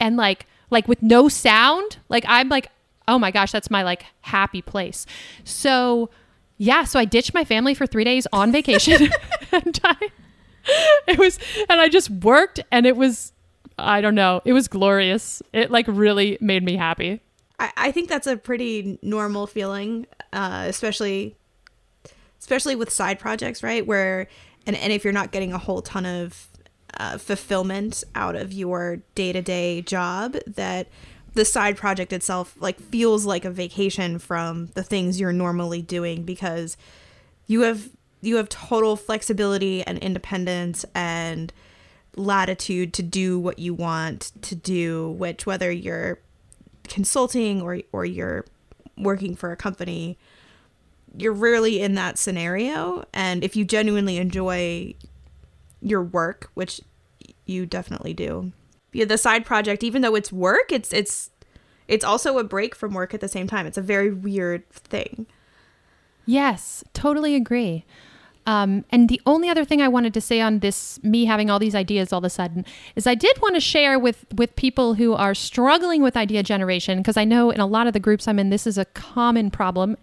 and 0.00 0.16
like 0.16 0.46
like 0.70 0.88
with 0.88 1.02
no 1.02 1.28
sound. 1.28 1.98
Like 2.08 2.24
I'm 2.26 2.48
like, 2.48 2.70
oh 3.08 3.18
my 3.18 3.30
gosh, 3.30 3.52
that's 3.52 3.70
my 3.70 3.82
like 3.82 4.04
happy 4.20 4.62
place. 4.62 5.06
So 5.44 6.10
yeah, 6.58 6.84
so 6.84 6.98
I 6.98 7.04
ditched 7.04 7.34
my 7.34 7.44
family 7.44 7.74
for 7.74 7.86
three 7.86 8.04
days 8.04 8.26
on 8.32 8.52
vacation. 8.52 9.10
and 9.52 9.80
I, 9.84 10.10
it 11.06 11.18
was 11.18 11.38
and 11.68 11.80
I 11.80 11.88
just 11.88 12.10
worked 12.10 12.60
and 12.70 12.86
it 12.86 12.96
was 12.96 13.32
I 13.78 14.00
don't 14.00 14.14
know. 14.14 14.40
It 14.44 14.52
was 14.52 14.68
glorious. 14.68 15.42
It 15.52 15.70
like 15.70 15.86
really 15.88 16.38
made 16.40 16.62
me 16.62 16.76
happy. 16.76 17.20
I, 17.58 17.72
I 17.76 17.92
think 17.92 18.08
that's 18.08 18.26
a 18.26 18.36
pretty 18.36 18.98
normal 19.02 19.46
feeling, 19.46 20.06
uh, 20.32 20.64
especially 20.66 21.36
especially 22.40 22.76
with 22.76 22.90
side 22.90 23.18
projects, 23.18 23.62
right? 23.62 23.86
Where 23.86 24.28
and, 24.66 24.76
and 24.76 24.92
if 24.92 25.04
you're 25.04 25.12
not 25.12 25.30
getting 25.30 25.52
a 25.52 25.58
whole 25.58 25.82
ton 25.82 26.06
of 26.06 26.48
uh, 26.98 27.18
fulfillment 27.18 28.02
out 28.14 28.36
of 28.36 28.52
your 28.52 28.96
day 29.14 29.32
to 29.32 29.42
day 29.42 29.82
job, 29.82 30.36
that 30.46 30.88
the 31.36 31.44
side 31.44 31.76
project 31.76 32.12
itself 32.12 32.56
like 32.58 32.80
feels 32.80 33.24
like 33.24 33.44
a 33.44 33.50
vacation 33.50 34.18
from 34.18 34.66
the 34.74 34.82
things 34.82 35.20
you're 35.20 35.32
normally 35.32 35.82
doing 35.82 36.24
because 36.24 36.76
you 37.46 37.60
have 37.60 37.90
you 38.22 38.36
have 38.36 38.48
total 38.48 38.96
flexibility 38.96 39.82
and 39.82 39.98
independence 39.98 40.84
and 40.94 41.52
latitude 42.16 42.94
to 42.94 43.02
do 43.02 43.38
what 43.38 43.58
you 43.58 43.74
want 43.74 44.32
to 44.40 44.54
do 44.54 45.10
which 45.10 45.44
whether 45.46 45.70
you're 45.70 46.18
consulting 46.84 47.60
or 47.60 47.80
or 47.92 48.04
you're 48.04 48.44
working 48.96 49.36
for 49.36 49.52
a 49.52 49.56
company 49.56 50.16
you're 51.18 51.32
rarely 51.32 51.80
in 51.80 51.94
that 51.94 52.18
scenario. 52.18 53.04
And 53.12 53.42
if 53.42 53.56
you 53.56 53.64
genuinely 53.64 54.18
enjoy 54.18 54.94
your 55.80 56.02
work 56.02 56.50
which 56.54 56.80
you 57.44 57.66
definitely 57.66 58.14
do 58.14 58.52
the 59.04 59.18
side 59.18 59.44
project 59.44 59.82
even 59.82 60.02
though 60.02 60.14
it's 60.14 60.32
work 60.32 60.70
it's 60.72 60.92
it's 60.92 61.30
it's 61.88 62.04
also 62.04 62.38
a 62.38 62.44
break 62.44 62.74
from 62.74 62.94
work 62.94 63.12
at 63.14 63.20
the 63.20 63.28
same 63.28 63.46
time 63.46 63.66
it's 63.66 63.78
a 63.78 63.82
very 63.82 64.12
weird 64.12 64.68
thing 64.70 65.26
Yes, 66.26 66.82
totally 66.92 67.36
agree. 67.36 67.84
Um, 68.48 68.84
and 68.90 69.08
the 69.08 69.20
only 69.26 69.48
other 69.48 69.64
thing 69.64 69.80
I 69.80 69.88
wanted 69.88 70.14
to 70.14 70.20
say 70.20 70.40
on 70.40 70.58
this, 70.60 71.02
me 71.02 71.24
having 71.24 71.50
all 71.50 71.58
these 71.58 71.74
ideas 71.74 72.12
all 72.12 72.18
of 72.18 72.24
a 72.24 72.30
sudden, 72.30 72.64
is 72.94 73.06
I 73.06 73.14
did 73.14 73.40
want 73.40 73.54
to 73.54 73.60
share 73.60 73.98
with 73.98 74.24
with 74.36 74.54
people 74.54 74.94
who 74.94 75.14
are 75.14 75.34
struggling 75.34 76.02
with 76.02 76.16
idea 76.16 76.42
generation 76.42 76.98
because 76.98 77.16
I 77.16 77.24
know 77.24 77.50
in 77.50 77.60
a 77.60 77.66
lot 77.66 77.86
of 77.86 77.92
the 77.92 78.00
groups 78.00 78.28
I'm 78.28 78.38
in, 78.38 78.50
this 78.50 78.66
is 78.66 78.78
a 78.78 78.84
common 78.84 79.50
problem. 79.50 79.96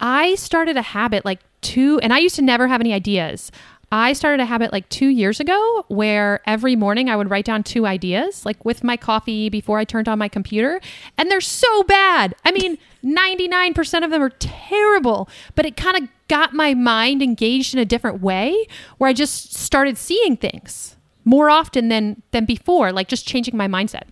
I 0.00 0.34
started 0.34 0.76
a 0.76 0.82
habit 0.82 1.24
like 1.24 1.40
two, 1.62 1.98
and 2.02 2.12
I 2.12 2.18
used 2.18 2.36
to 2.36 2.42
never 2.42 2.68
have 2.68 2.80
any 2.80 2.92
ideas. 2.92 3.50
I 3.96 4.12
started 4.12 4.42
a 4.42 4.46
habit 4.46 4.72
like 4.72 4.88
two 4.90 5.08
years 5.08 5.40
ago 5.40 5.84
where 5.88 6.40
every 6.46 6.76
morning 6.76 7.08
I 7.08 7.16
would 7.16 7.30
write 7.30 7.46
down 7.46 7.62
two 7.62 7.86
ideas, 7.86 8.44
like 8.44 8.62
with 8.64 8.84
my 8.84 8.96
coffee 8.96 9.48
before 9.48 9.78
I 9.78 9.84
turned 9.84 10.06
on 10.06 10.18
my 10.18 10.28
computer. 10.28 10.80
And 11.16 11.30
they're 11.30 11.40
so 11.40 11.82
bad. 11.84 12.34
I 12.44 12.52
mean, 12.52 12.76
99% 13.02 14.04
of 14.04 14.10
them 14.10 14.22
are 14.22 14.30
terrible, 14.38 15.30
but 15.54 15.64
it 15.64 15.76
kind 15.76 15.96
of 15.96 16.08
got 16.28 16.52
my 16.52 16.74
mind 16.74 17.22
engaged 17.22 17.72
in 17.72 17.80
a 17.80 17.86
different 17.86 18.20
way 18.20 18.66
where 18.98 19.08
I 19.08 19.14
just 19.14 19.54
started 19.54 19.96
seeing 19.96 20.36
things 20.36 20.96
more 21.24 21.48
often 21.48 21.88
than 21.88 22.22
than 22.32 22.44
before, 22.44 22.92
like 22.92 23.08
just 23.08 23.26
changing 23.26 23.56
my 23.56 23.66
mindset. 23.66 24.04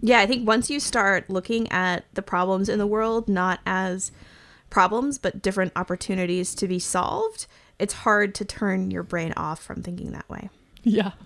Yeah, 0.00 0.20
I 0.20 0.26
think 0.26 0.46
once 0.46 0.70
you 0.70 0.78
start 0.78 1.30
looking 1.30 1.70
at 1.72 2.04
the 2.14 2.22
problems 2.22 2.68
in 2.68 2.78
the 2.78 2.86
world 2.86 3.28
not 3.28 3.60
as 3.64 4.12
problems 4.70 5.16
but 5.18 5.40
different 5.40 5.72
opportunities 5.74 6.54
to 6.54 6.68
be 6.68 6.78
solved, 6.78 7.46
it's 7.78 7.94
hard 7.94 8.34
to 8.36 8.44
turn 8.44 8.90
your 8.90 9.02
brain 9.02 9.32
off 9.36 9.62
from 9.62 9.82
thinking 9.82 10.12
that 10.12 10.28
way. 10.28 10.50
Yeah. 10.82 11.12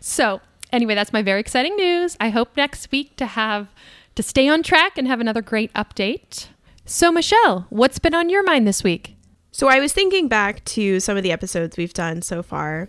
So, 0.00 0.40
anyway, 0.72 0.94
that's 0.94 1.12
my 1.12 1.22
very 1.22 1.38
exciting 1.38 1.76
news. 1.76 2.16
I 2.18 2.30
hope 2.30 2.56
next 2.56 2.90
week 2.90 3.14
to 3.16 3.26
have 3.26 3.68
to 4.14 4.22
stay 4.22 4.48
on 4.48 4.62
track 4.62 4.96
and 4.96 5.06
have 5.06 5.20
another 5.20 5.42
great 5.42 5.72
update. 5.74 6.48
So, 6.86 7.12
Michelle, 7.12 7.66
what's 7.68 7.98
been 7.98 8.14
on 8.14 8.30
your 8.30 8.42
mind 8.42 8.66
this 8.66 8.82
week? 8.82 9.16
So, 9.52 9.68
I 9.68 9.78
was 9.78 9.92
thinking 9.92 10.28
back 10.28 10.64
to 10.64 10.98
some 10.98 11.16
of 11.18 11.22
the 11.22 11.30
episodes 11.30 11.76
we've 11.76 11.92
done 11.92 12.22
so 12.22 12.42
far, 12.42 12.88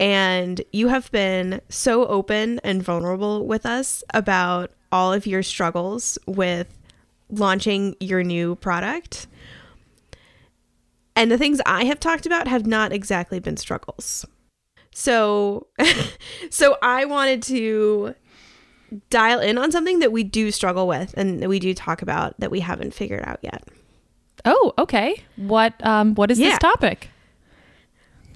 and 0.00 0.60
you 0.72 0.88
have 0.88 1.10
been 1.12 1.60
so 1.68 2.06
open 2.06 2.58
and 2.64 2.82
vulnerable 2.82 3.46
with 3.46 3.64
us 3.64 4.02
about 4.12 4.72
all 4.90 5.12
of 5.12 5.24
your 5.26 5.42
struggles 5.42 6.18
with 6.26 6.78
launching 7.30 7.96
your 8.00 8.22
new 8.22 8.56
product. 8.56 9.28
And 11.14 11.30
the 11.30 11.38
things 11.38 11.60
I 11.66 11.84
have 11.84 12.00
talked 12.00 12.24
about 12.26 12.48
have 12.48 12.66
not 12.66 12.92
exactly 12.92 13.38
been 13.38 13.56
struggles. 13.56 14.24
So 14.94 15.66
so 16.50 16.76
I 16.82 17.04
wanted 17.04 17.42
to 17.44 18.14
dial 19.10 19.40
in 19.40 19.56
on 19.58 19.72
something 19.72 20.00
that 20.00 20.12
we 20.12 20.22
do 20.22 20.50
struggle 20.50 20.86
with 20.86 21.14
and 21.16 21.42
that 21.42 21.48
we 21.48 21.58
do 21.58 21.72
talk 21.74 22.02
about 22.02 22.38
that 22.40 22.50
we 22.50 22.60
haven't 22.60 22.92
figured 22.94 23.22
out 23.24 23.38
yet. 23.42 23.66
Oh, 24.44 24.72
okay. 24.78 25.22
What 25.36 25.74
um 25.86 26.14
what 26.14 26.30
is 26.30 26.38
Yeah. 26.38 26.50
this 26.50 26.58
topic? 26.58 27.08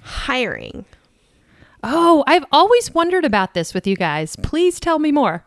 Hiring. 0.01 0.85
Oh, 1.83 2.23
I've 2.27 2.45
always 2.51 2.93
wondered 2.93 3.25
about 3.25 3.53
this 3.53 3.73
with 3.73 3.85
you 3.85 3.95
guys. 3.95 4.35
Please 4.37 4.79
tell 4.79 4.99
me 4.99 5.11
more. 5.11 5.45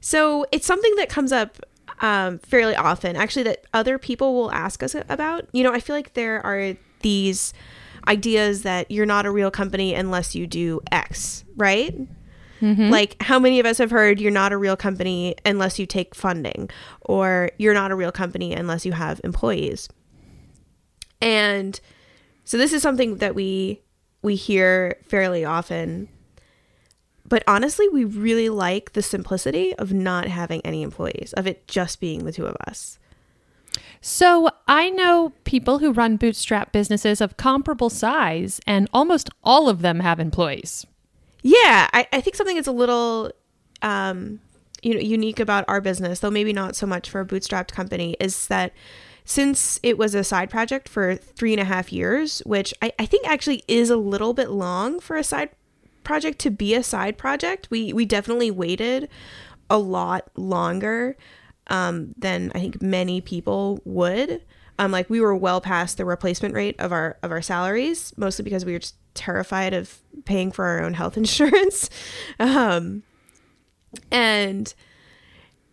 So 0.00 0.46
it's 0.52 0.66
something 0.66 0.94
that 0.96 1.08
comes 1.08 1.32
up 1.32 1.58
um, 2.00 2.38
fairly 2.38 2.74
often, 2.76 3.16
actually, 3.16 3.42
that 3.44 3.64
other 3.72 3.98
people 3.98 4.34
will 4.34 4.50
ask 4.52 4.82
us 4.82 4.94
about. 5.08 5.46
You 5.52 5.64
know, 5.64 5.72
I 5.72 5.80
feel 5.80 5.96
like 5.96 6.14
there 6.14 6.44
are 6.44 6.76
these 7.00 7.52
ideas 8.06 8.62
that 8.62 8.90
you're 8.90 9.06
not 9.06 9.26
a 9.26 9.30
real 9.30 9.50
company 9.50 9.94
unless 9.94 10.34
you 10.34 10.46
do 10.46 10.80
X, 10.90 11.44
right? 11.56 11.94
Like, 12.90 13.16
how 13.22 13.38
many 13.38 13.60
of 13.60 13.66
us 13.66 13.78
have 13.78 13.90
heard 13.90 14.20
you're 14.20 14.32
not 14.32 14.52
a 14.52 14.56
real 14.56 14.76
company 14.76 15.36
unless 15.44 15.78
you 15.78 15.86
take 15.86 16.14
funding, 16.14 16.68
or 17.02 17.50
you're 17.58 17.74
not 17.74 17.90
a 17.92 17.94
real 17.94 18.10
company 18.10 18.52
unless 18.52 18.84
you 18.84 18.92
have 18.92 19.20
employees? 19.22 19.88
And 21.20 21.80
so 22.44 22.56
this 22.56 22.72
is 22.72 22.82
something 22.82 23.16
that 23.18 23.34
we 23.34 23.82
we 24.22 24.34
hear 24.34 24.96
fairly 25.04 25.44
often. 25.44 26.08
But 27.28 27.44
honestly, 27.46 27.88
we 27.88 28.04
really 28.04 28.48
like 28.48 28.92
the 28.92 29.02
simplicity 29.02 29.74
of 29.76 29.92
not 29.92 30.28
having 30.28 30.60
any 30.64 30.82
employees, 30.82 31.34
of 31.36 31.46
it 31.46 31.68
just 31.68 32.00
being 32.00 32.24
the 32.24 32.32
two 32.32 32.46
of 32.46 32.56
us. 32.66 32.98
So, 34.00 34.48
I 34.66 34.90
know 34.90 35.32
people 35.44 35.80
who 35.80 35.92
run 35.92 36.16
bootstrap 36.16 36.72
businesses 36.72 37.20
of 37.20 37.36
comparable 37.36 37.90
size, 37.90 38.60
and 38.66 38.88
almost 38.92 39.28
all 39.44 39.68
of 39.68 39.82
them 39.82 40.00
have 40.00 40.20
employees. 40.20 40.86
Yeah, 41.42 41.88
I, 41.92 42.06
I 42.12 42.20
think 42.20 42.36
something 42.36 42.56
that's 42.56 42.68
a 42.68 42.72
little 42.72 43.30
um, 43.82 44.40
you 44.82 44.94
know 44.94 45.00
unique 45.00 45.40
about 45.40 45.64
our 45.68 45.80
business, 45.80 46.20
though 46.20 46.30
maybe 46.30 46.52
not 46.52 46.76
so 46.76 46.86
much 46.86 47.10
for 47.10 47.20
a 47.20 47.26
bootstrapped 47.26 47.72
company, 47.72 48.16
is 48.20 48.46
that 48.48 48.72
since 49.24 49.78
it 49.82 49.98
was 49.98 50.14
a 50.14 50.24
side 50.24 50.48
project 50.48 50.88
for 50.88 51.14
three 51.14 51.52
and 51.52 51.60
a 51.60 51.64
half 51.64 51.92
years, 51.92 52.40
which 52.46 52.72
I, 52.80 52.92
I 52.98 53.04
think 53.04 53.28
actually 53.28 53.62
is 53.68 53.90
a 53.90 53.96
little 53.96 54.32
bit 54.32 54.50
long 54.50 55.00
for 55.00 55.16
a 55.16 55.24
side 55.24 55.50
project 56.08 56.38
to 56.38 56.50
be 56.50 56.74
a 56.74 56.82
side 56.82 57.18
project, 57.18 57.68
we 57.70 57.92
we 57.92 58.06
definitely 58.06 58.50
waited 58.50 59.10
a 59.68 59.76
lot 59.76 60.30
longer 60.36 61.18
um, 61.66 62.14
than 62.16 62.50
I 62.54 62.60
think 62.60 62.80
many 62.80 63.20
people 63.20 63.80
would. 63.84 64.42
Um, 64.78 64.90
like 64.90 65.10
we 65.10 65.20
were 65.20 65.36
well 65.36 65.60
past 65.60 65.98
the 65.98 66.06
replacement 66.06 66.54
rate 66.54 66.76
of 66.78 66.92
our 66.92 67.18
of 67.22 67.30
our 67.30 67.42
salaries, 67.42 68.14
mostly 68.16 68.42
because 68.42 68.64
we 68.64 68.72
were 68.72 68.78
just 68.78 68.96
terrified 69.12 69.74
of 69.74 69.98
paying 70.24 70.50
for 70.50 70.64
our 70.64 70.82
own 70.82 70.94
health 70.94 71.16
insurance. 71.22 71.90
um, 72.40 73.02
and 74.10 74.72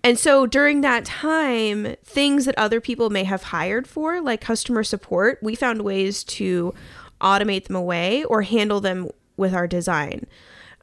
and 0.04 0.20
so 0.20 0.46
during 0.46 0.82
that 0.82 1.06
time, 1.06 1.96
things 2.04 2.44
that 2.44 2.58
other 2.58 2.82
people 2.82 3.10
may 3.10 3.24
have 3.24 3.44
hired 3.44 3.88
for, 3.88 4.20
like 4.20 4.42
customer 4.42 4.84
support, 4.84 5.40
we 5.42 5.56
found 5.56 5.82
ways 5.82 6.26
to 6.26 6.74
automate 7.22 7.68
them 7.68 7.78
away 7.78 8.26
or 8.26 8.42
handle 8.42 8.82
them 8.82 9.10
with 9.38 9.54
our 9.54 9.68
design. 9.68 10.26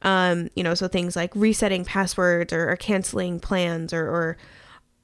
Um, 0.01 0.49
you 0.55 0.63
know, 0.63 0.73
so 0.73 0.87
things 0.87 1.15
like 1.15 1.31
resetting 1.35 1.85
passwords 1.85 2.51
or, 2.51 2.69
or 2.69 2.75
canceling 2.75 3.39
plans 3.39 3.93
or, 3.93 4.05
or 4.05 4.37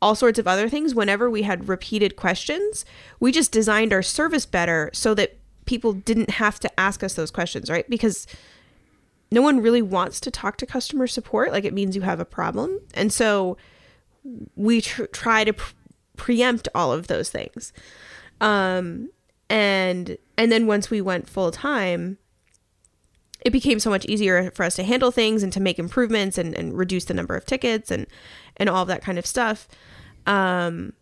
all 0.02 0.16
sorts 0.16 0.40
of 0.40 0.48
other 0.48 0.68
things. 0.68 0.94
Whenever 0.94 1.30
we 1.30 1.44
had 1.44 1.70
repeated 1.70 2.16
questions, 2.16 2.86
we 3.20 3.32
just 3.32 3.52
designed 3.52 3.94
our 3.94 4.04
service 4.04 4.46
better 4.46 4.90
so 4.94 5.14
that 5.14 5.38
people 5.66 5.94
didn't 5.94 6.32
have 6.32 6.60
to 6.60 6.80
ask 6.80 7.04
us 7.04 7.14
those 7.14 7.32
questions, 7.32 7.70
right? 7.70 7.90
Because 7.90 8.28
no 9.32 9.42
one 9.42 9.62
really 9.62 9.82
wants 9.82 10.20
to 10.22 10.32
talk 10.32 10.58
to 10.58 10.66
customer 10.66 11.08
support. 11.08 11.52
Like 11.52 11.64
it 11.64 11.74
means 11.74 11.96
you 11.96 12.02
have 12.02 12.20
a 12.20 12.26
problem. 12.26 12.80
And 12.94 13.14
so 13.14 13.58
we 14.56 14.82
tr- 14.82 15.06
try 15.06 15.44
to 15.44 15.54
pre- 15.54 15.74
preempt 16.18 16.68
all 16.76 16.92
of 16.92 17.08
those 17.08 17.30
things. 17.30 17.72
Um, 18.42 19.10
and 19.50 20.18
and 20.38 20.52
then 20.52 20.68
once 20.68 20.90
we 20.90 21.02
went 21.02 21.30
full 21.30 21.52
time, 21.52 22.18
it 23.41 23.52
became 23.52 23.80
so 23.80 23.89
much 23.89 24.06
easier 24.06 24.52
for 24.52 24.63
us 24.63 24.75
to 24.75 24.84
handle 24.84 25.12
things 25.12 25.43
and 25.43 25.54
to 25.54 25.60
make 25.60 25.80
improvements 25.80 26.38
and, 26.38 26.56
and 26.56 26.78
reduce 26.78 27.06
the 27.06 27.13
number 27.13 27.36
of 27.36 27.45
tickets 27.45 27.91
and 27.91 28.06
and 28.58 28.69
all 28.69 28.82
of 28.82 28.88
that 28.88 29.02
kind 29.02 29.17
of 29.17 29.25
stuff. 29.25 29.67
Um, 30.25 30.93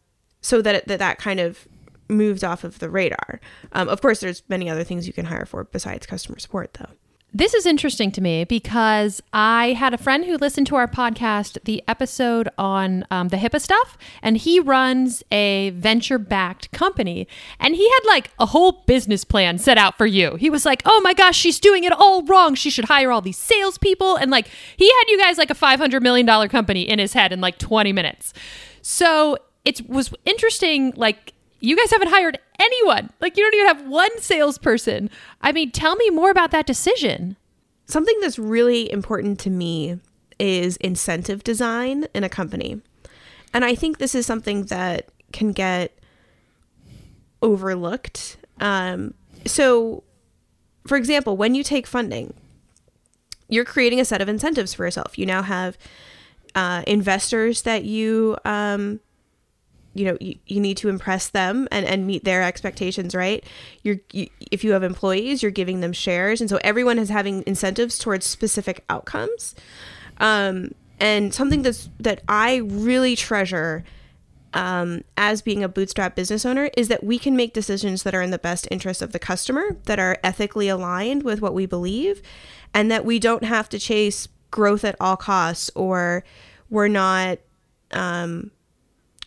so 0.42 0.62
that 0.62 0.88
that 0.88 1.00
that 1.00 1.18
kind 1.18 1.40
of 1.40 1.68
moved 2.10 2.44
off 2.44 2.64
of 2.64 2.80
the 2.80 2.90
radar. 2.90 3.40
Um, 3.74 3.90
of 3.90 4.02
course, 4.02 4.20
there's 4.20 4.44
many 4.48 4.70
other 4.70 4.84
things 4.84 5.08
you 5.08 5.14
can 5.14 5.26
hire 5.26 5.46
for 5.46 5.66
besides 5.66 6.06
customer 6.06 6.40
support, 6.40 6.74
though. 6.76 6.92
This 7.34 7.54
is 7.54 7.66
interesting 7.66 8.12
to 8.14 8.22
me 8.22 8.46
because 8.46 9.22
I 9.34 9.74
had 9.74 9.94
a 9.94 9.98
friend 9.98 10.24
who 10.24 10.38
listened 10.38 10.66
to 10.68 10.76
our 10.78 10.88
podcast, 10.88 11.62
the 11.66 11.84
episode 11.86 12.48
on 12.58 13.06
um, 13.12 13.28
the 13.28 13.38
HIPAA 13.38 13.60
stuff, 13.60 13.98
and 14.22 14.38
he 14.38 14.62
runs 14.62 15.24
a 15.30 15.72
venture 15.72 16.18
backed 16.18 16.72
company. 16.72 17.28
And 17.60 17.76
he 17.76 17.88
had 17.88 18.00
like 18.08 18.32
a 18.40 18.46
whole 18.48 18.84
business 18.88 19.26
plan 19.26 19.58
set 19.58 19.78
out 19.78 19.98
for 19.98 20.06
you. 20.06 20.36
He 20.36 20.50
was 20.50 20.66
like, 20.66 20.82
oh 20.86 21.02
my 21.02 21.14
gosh, 21.14 21.38
she's 21.38 21.60
doing 21.60 21.84
it 21.84 21.92
all 21.92 22.24
wrong. 22.24 22.56
She 22.56 22.70
should 22.70 22.86
hire 22.86 23.12
all 23.12 23.22
these 23.22 23.38
salespeople. 23.38 24.16
And 24.16 24.32
like, 24.32 24.48
he 24.78 24.88
had 24.88 25.04
you 25.10 25.20
guys 25.20 25.38
like 25.38 25.52
a 25.52 25.56
$500 25.56 26.02
million 26.02 26.48
company 26.48 26.88
in 26.88 26.98
his 26.98 27.12
head 27.12 27.34
in 27.34 27.42
like 27.42 27.60
20 27.60 27.92
minutes. 27.92 28.34
So 28.82 29.38
it 29.66 29.88
was 29.90 30.14
interesting, 30.26 30.94
like, 30.96 31.34
you 31.60 31.76
guys 31.76 31.92
haven't 31.92 32.10
hired 32.10 32.40
anyone. 32.60 33.10
Like 33.20 33.38
you 33.38 33.44
don't 33.44 33.54
even 33.54 33.68
have 33.68 33.88
one 33.88 34.20
salesperson. 34.20 35.10
I 35.42 35.52
mean, 35.52 35.72
tell 35.72 35.96
me 35.96 36.10
more 36.10 36.30
about 36.30 36.52
that 36.52 36.66
decision. 36.66 37.38
Something 37.86 38.18
that's 38.22 38.38
really 38.38 38.92
important 38.92 39.40
to 39.42 39.50
me 39.50 40.00
is 40.40 40.78
incentive 40.78 41.44
design 41.44 42.06
in 42.14 42.24
a 42.24 42.30
company. 42.30 42.82
And 43.54 43.66
I 43.66 43.76
think 43.76 43.98
this 43.98 44.14
is 44.14 44.26
something 44.26 44.66
that 44.66 45.10
can 45.32 45.52
get 45.52 45.98
overlooked. 47.42 48.38
Um, 48.60 49.14
so, 49.46 50.04
for 50.86 50.98
example, 50.98 51.38
when 51.38 51.56
you 51.56 51.64
take 51.64 51.88
funding, 51.88 52.34
you're 53.50 53.66
creating 53.66 54.00
a 54.00 54.06
set 54.06 54.22
of 54.22 54.30
incentives 54.30 54.74
for 54.74 54.86
yourself. 54.86 55.18
You 55.18 55.26
now 55.26 55.42
have 55.42 55.78
uh, 56.56 56.84
investors 56.88 57.62
that 57.64 57.84
you 57.84 58.38
um, 58.44 59.00
you 59.98 60.06
know 60.06 60.18
you, 60.20 60.36
you 60.46 60.60
need 60.60 60.78
to 60.78 60.90
impress 60.90 61.30
them 61.30 61.68
and, 61.72 61.86
and 61.86 62.06
meet 62.06 62.24
their 62.24 62.44
expectations 62.44 63.16
right? 63.16 63.44
You're 63.84 63.98
you, 64.12 64.30
if 64.52 64.64
you 64.64 64.72
have 64.72 64.84
employees 64.84 65.42
you're 65.42 65.52
giving 65.52 65.82
them 65.82 65.94
shares. 65.94 66.42
And 66.42 66.50
so 66.50 66.60
everyone 66.64 67.00
is 67.00 67.10
having 67.10 67.44
incentives 67.46 67.98
towards 67.98 68.26
specific 68.26 68.84
outcomes. 68.90 69.56
Um, 70.20 70.74
and 71.00 71.32
something 71.32 71.62
that's 71.62 71.90
that 72.00 72.24
i 72.28 72.56
really 72.56 73.16
treasure 73.16 73.84
um, 74.54 75.04
as 75.16 75.42
being 75.42 75.64
a 75.64 75.70
bootstrap 75.70 76.16
business 76.16 76.46
owner 76.46 76.70
is 76.76 76.88
that 76.88 77.04
we 77.04 77.20
can 77.20 77.36
make 77.36 77.54
decisions 77.54 78.04
that 78.04 78.16
are 78.16 78.22
in 78.22 78.32
the 78.32 78.40
best 78.40 78.68
interest 78.72 79.02
of 79.02 79.12
the 79.12 79.20
customer, 79.20 79.78
that 79.86 80.00
are 80.00 80.18
ethically 80.24 80.68
aligned 80.68 81.24
with 81.24 81.42
what 81.42 81.54
we 81.54 81.66
believe, 81.66 82.22
and 82.74 82.90
that 82.90 83.06
we 83.06 83.20
don't 83.20 83.44
have 83.44 83.70
to 83.70 83.78
chase 83.78 84.28
growth 84.50 84.84
at 84.84 84.96
all 85.00 85.18
costs 85.18 85.70
or 85.76 86.24
we're 86.70 86.88
not 86.88 87.40
um, 87.92 88.52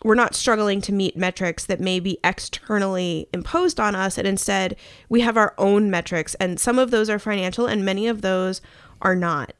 we're 0.02 0.14
not 0.14 0.34
struggling 0.34 0.80
to 0.80 0.92
meet 0.92 1.16
metrics 1.16 1.66
that 1.66 1.80
may 1.80 2.00
be 2.00 2.18
externally 2.24 3.28
imposed 3.34 3.78
on 3.78 3.94
us 3.94 4.16
and 4.16 4.26
instead 4.26 4.76
we 5.08 5.20
have 5.20 5.36
our 5.36 5.54
own 5.58 5.90
metrics 5.90 6.34
and 6.36 6.58
some 6.58 6.78
of 6.78 6.90
those 6.90 7.10
are 7.10 7.18
financial 7.18 7.66
and 7.66 7.84
many 7.84 8.06
of 8.08 8.22
those 8.22 8.60
are 9.02 9.16
not. 9.16 9.52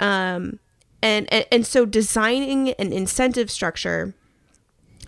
Um, 0.00 0.58
and, 1.02 1.32
and 1.32 1.46
and 1.52 1.66
so 1.66 1.84
designing 1.84 2.70
an 2.70 2.92
incentive 2.92 3.50
structure 3.50 4.14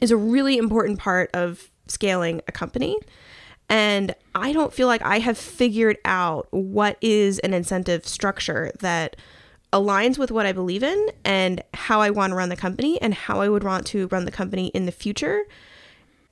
is 0.01 0.11
a 0.11 0.17
really 0.17 0.59
important 0.59 0.99
part 0.99 1.31
of 1.35 1.71
scaling 1.89 2.43
a 2.47 2.53
company 2.53 2.99
and 3.69 4.15
i 4.35 4.53
don't 4.53 4.73
feel 4.73 4.87
like 4.87 5.03
i 5.03 5.19
have 5.19 5.39
figured 5.39 5.97
out 6.05 6.47
what 6.51 6.99
is 7.01 7.39
an 7.41 7.55
incentive 7.55 8.07
structure 8.07 8.71
that 8.81 9.17
aligns 9.73 10.19
with 10.19 10.31
what 10.31 10.47
I 10.47 10.53
believe 10.53 10.83
in 10.83 11.11
and 11.25 11.63
how 11.75 12.01
I 12.01 12.11
want 12.11 12.31
to 12.31 12.35
run 12.37 12.49
the 12.49 12.57
company 12.57 13.01
and 13.01 13.13
how 13.15 13.41
I 13.41 13.49
would 13.49 13.65
want 13.65 13.87
to 13.89 14.07
run 14.09 14.25
the 14.25 14.31
company 14.31 14.69
in 14.69 14.87
the 14.87 14.93
future 14.93 15.45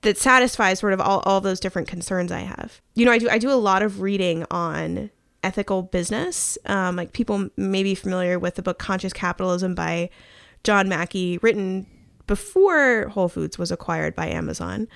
that 0.02 0.18
satisfies 0.18 0.78
sort 0.78 0.92
of 0.92 1.00
all, 1.00 1.20
all 1.20 1.40
those 1.40 1.58
different 1.58 1.88
concerns 1.88 2.30
I 2.30 2.40
have. 2.40 2.80
You 2.94 3.06
know, 3.06 3.12
I 3.12 3.18
do 3.18 3.28
I 3.28 3.38
do 3.38 3.50
a 3.50 3.54
lot 3.54 3.82
of 3.82 4.00
reading 4.00 4.44
on 4.50 5.10
ethical 5.42 5.82
business. 5.82 6.56
Um, 6.66 6.96
like 6.96 7.12
people 7.12 7.48
may 7.56 7.82
be 7.82 7.94
familiar 7.94 8.38
with 8.38 8.54
the 8.54 8.62
book 8.62 8.78
Conscious 8.78 9.12
Capitalism 9.12 9.74
by 9.74 10.10
John 10.62 10.88
Mackey, 10.88 11.38
written 11.38 11.86
before 12.26 13.08
Whole 13.08 13.28
Foods 13.28 13.58
was 13.58 13.70
acquired 13.70 14.14
by 14.14 14.28
Amazon. 14.28 14.88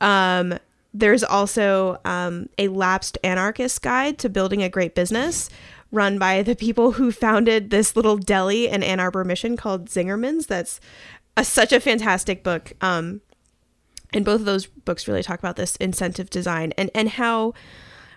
Um, 0.00 0.58
there's 0.92 1.24
also 1.24 1.98
um, 2.04 2.48
a 2.58 2.68
lapsed 2.68 3.18
anarchist 3.22 3.82
guide 3.82 4.18
to 4.18 4.28
building 4.28 4.62
a 4.62 4.68
great 4.68 4.94
business, 4.94 5.50
run 5.92 6.18
by 6.18 6.42
the 6.42 6.56
people 6.56 6.92
who 6.92 7.12
founded 7.12 7.70
this 7.70 7.96
little 7.96 8.16
deli 8.16 8.68
in 8.68 8.82
Ann 8.82 9.00
Arbor, 9.00 9.24
Michigan 9.24 9.56
called 9.56 9.88
Zingerman's. 9.88 10.46
That's 10.46 10.80
a, 11.36 11.44
such 11.44 11.72
a 11.72 11.80
fantastic 11.80 12.42
book. 12.42 12.72
Um, 12.80 13.20
and 14.12 14.24
both 14.24 14.40
of 14.40 14.46
those 14.46 14.66
books 14.66 15.08
really 15.08 15.22
talk 15.22 15.38
about 15.38 15.56
this 15.56 15.76
incentive 15.76 16.30
design 16.30 16.72
and, 16.78 16.90
and 16.94 17.08
how 17.10 17.54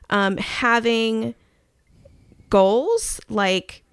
um, 0.10 0.38
having 0.38 1.36
goals 2.50 3.20
like 3.30 3.84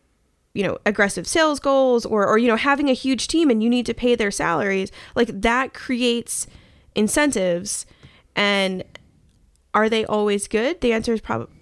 you 0.54 0.62
know 0.62 0.78
aggressive 0.86 1.26
sales 1.26 1.60
goals 1.60 2.06
or 2.06 2.26
or 2.26 2.38
you 2.38 2.48
know 2.48 2.56
having 2.56 2.88
a 2.88 2.94
huge 2.94 3.28
team 3.28 3.50
and 3.50 3.62
you 3.62 3.68
need 3.68 3.84
to 3.84 3.92
pay 3.92 4.14
their 4.14 4.30
salaries 4.30 4.90
like 5.14 5.28
that 5.28 5.74
creates 5.74 6.46
incentives 6.94 7.84
and 8.34 8.82
are 9.74 9.90
they 9.90 10.06
always 10.06 10.48
good 10.48 10.80
the 10.80 10.94
answer 10.94 11.12
is 11.12 11.20
probably 11.20 11.54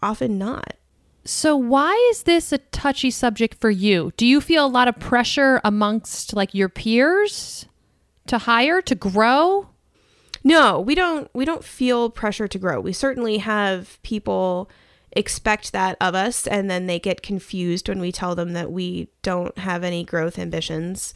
often 0.00 0.38
not 0.38 0.77
so 1.24 1.56
why 1.56 1.94
is 2.10 2.22
this 2.22 2.52
a 2.52 2.58
touchy 2.58 3.10
subject 3.10 3.60
for 3.60 3.70
you? 3.70 4.12
Do 4.16 4.26
you 4.26 4.40
feel 4.40 4.64
a 4.64 4.68
lot 4.68 4.88
of 4.88 4.98
pressure 4.98 5.60
amongst 5.64 6.34
like 6.34 6.54
your 6.54 6.68
peers 6.68 7.66
to 8.26 8.38
hire, 8.38 8.80
to 8.82 8.94
grow? 8.94 9.68
No, 10.44 10.80
we 10.80 10.94
don't 10.94 11.28
we 11.34 11.44
don't 11.44 11.64
feel 11.64 12.10
pressure 12.10 12.48
to 12.48 12.58
grow. 12.58 12.80
We 12.80 12.92
certainly 12.92 13.38
have 13.38 13.98
people 14.02 14.70
expect 15.12 15.72
that 15.72 15.96
of 16.00 16.14
us 16.14 16.46
and 16.46 16.70
then 16.70 16.86
they 16.86 16.98
get 16.98 17.22
confused 17.22 17.88
when 17.88 18.00
we 18.00 18.12
tell 18.12 18.34
them 18.34 18.52
that 18.52 18.70
we 18.70 19.08
don't 19.22 19.56
have 19.58 19.82
any 19.82 20.04
growth 20.04 20.38
ambitions. 20.38 21.12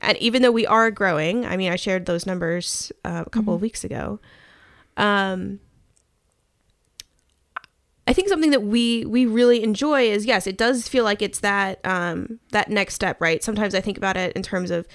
And 0.00 0.16
even 0.18 0.42
though 0.42 0.50
we 0.50 0.66
are 0.66 0.90
growing, 0.90 1.44
I 1.44 1.56
mean, 1.56 1.70
I 1.70 1.76
shared 1.76 2.06
those 2.06 2.26
numbers 2.26 2.90
uh, 3.04 3.24
a 3.26 3.30
couple 3.30 3.52
mm-hmm. 3.52 3.56
of 3.56 3.62
weeks 3.62 3.84
ago. 3.84 4.18
Um, 4.96 5.60
I 8.10 8.12
think 8.12 8.28
something 8.28 8.50
that 8.50 8.64
we 8.64 9.04
we 9.04 9.24
really 9.24 9.62
enjoy 9.62 10.02
is 10.02 10.26
yes, 10.26 10.48
it 10.48 10.58
does 10.58 10.88
feel 10.88 11.04
like 11.04 11.22
it's 11.22 11.38
that 11.40 11.78
um, 11.86 12.40
that 12.50 12.68
next 12.68 12.94
step, 12.94 13.20
right? 13.20 13.40
Sometimes 13.40 13.72
I 13.72 13.80
think 13.80 13.96
about 13.96 14.16
it 14.16 14.32
in 14.34 14.42
terms 14.42 14.72
of 14.72 14.88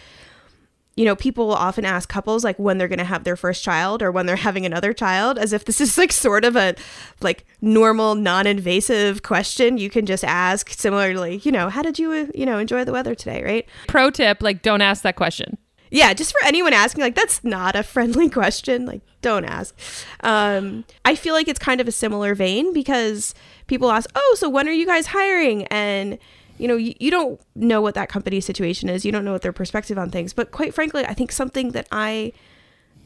you 0.98 1.06
know, 1.06 1.16
people 1.16 1.54
often 1.54 1.86
ask 1.86 2.10
couples 2.10 2.44
like 2.44 2.58
when 2.60 2.78
they're 2.78 2.90
going 2.90 3.00
to 3.00 3.06
have 3.06 3.24
their 3.24 3.38
first 3.38 3.64
child 3.64 4.02
or 4.02 4.12
when 4.12 4.26
they're 4.26 4.36
having 4.50 4.66
another 4.66 4.92
child 4.92 5.38
as 5.38 5.54
if 5.54 5.64
this 5.64 5.80
is 5.80 5.98
like 5.98 6.12
sort 6.12 6.44
of 6.44 6.58
a 6.58 6.76
like 7.22 7.46
normal 7.62 8.16
non-invasive 8.16 9.24
question 9.24 9.78
you 9.78 9.90
can 9.90 10.06
just 10.06 10.26
ask 10.26 10.72
similarly, 10.72 11.38
you 11.44 11.54
know, 11.54 11.70
how 11.70 11.82
did 11.82 11.98
you 11.98 12.30
you 12.36 12.46
know 12.46 12.58
enjoy 12.58 12.84
the 12.84 12.92
weather 12.92 13.16
today, 13.16 13.42
right? 13.46 13.66
Pro 13.88 14.10
tip 14.10 14.44
like 14.44 14.62
don't 14.62 14.82
ask 14.82 15.04
that 15.04 15.16
question 15.16 15.58
yeah, 15.96 16.14
just 16.14 16.34
for 16.34 16.46
anyone 16.46 16.74
asking, 16.74 17.02
like 17.02 17.16
that's 17.16 17.42
not 17.44 17.76
a 17.76 17.84
friendly 17.94 18.30
question. 18.30 18.86
Like, 18.86 19.02
don't 19.22 19.46
ask. 19.46 19.74
Um, 20.20 20.84
I 21.06 21.16
feel 21.16 21.34
like 21.34 21.48
it's 21.48 21.58
kind 21.58 21.80
of 21.80 21.88
a 21.88 21.92
similar 21.92 22.36
vein 22.36 22.74
because 22.74 23.34
people 23.68 23.90
ask, 23.90 24.10
"Oh, 24.14 24.36
so 24.38 24.50
when 24.50 24.68
are 24.68 24.74
you 24.74 24.86
guys 24.86 25.08
hiring?" 25.08 25.64
And 25.68 26.20
you 26.58 26.68
know, 26.68 26.76
you, 26.76 26.94
you 27.00 27.12
don't 27.12 27.40
know 27.56 27.82
what 27.82 27.96
that 27.96 28.10
company's 28.10 28.46
situation 28.46 28.90
is. 28.90 29.06
You 29.06 29.12
don't 29.12 29.24
know 29.24 29.32
what 29.32 29.42
their 29.42 29.54
perspective 29.54 29.98
on 29.98 30.10
things. 30.10 30.34
But 30.34 30.52
quite 30.52 30.74
frankly, 30.74 31.06
I 31.06 31.14
think 31.14 31.32
something 31.32 31.72
that 31.72 31.88
I 31.94 32.34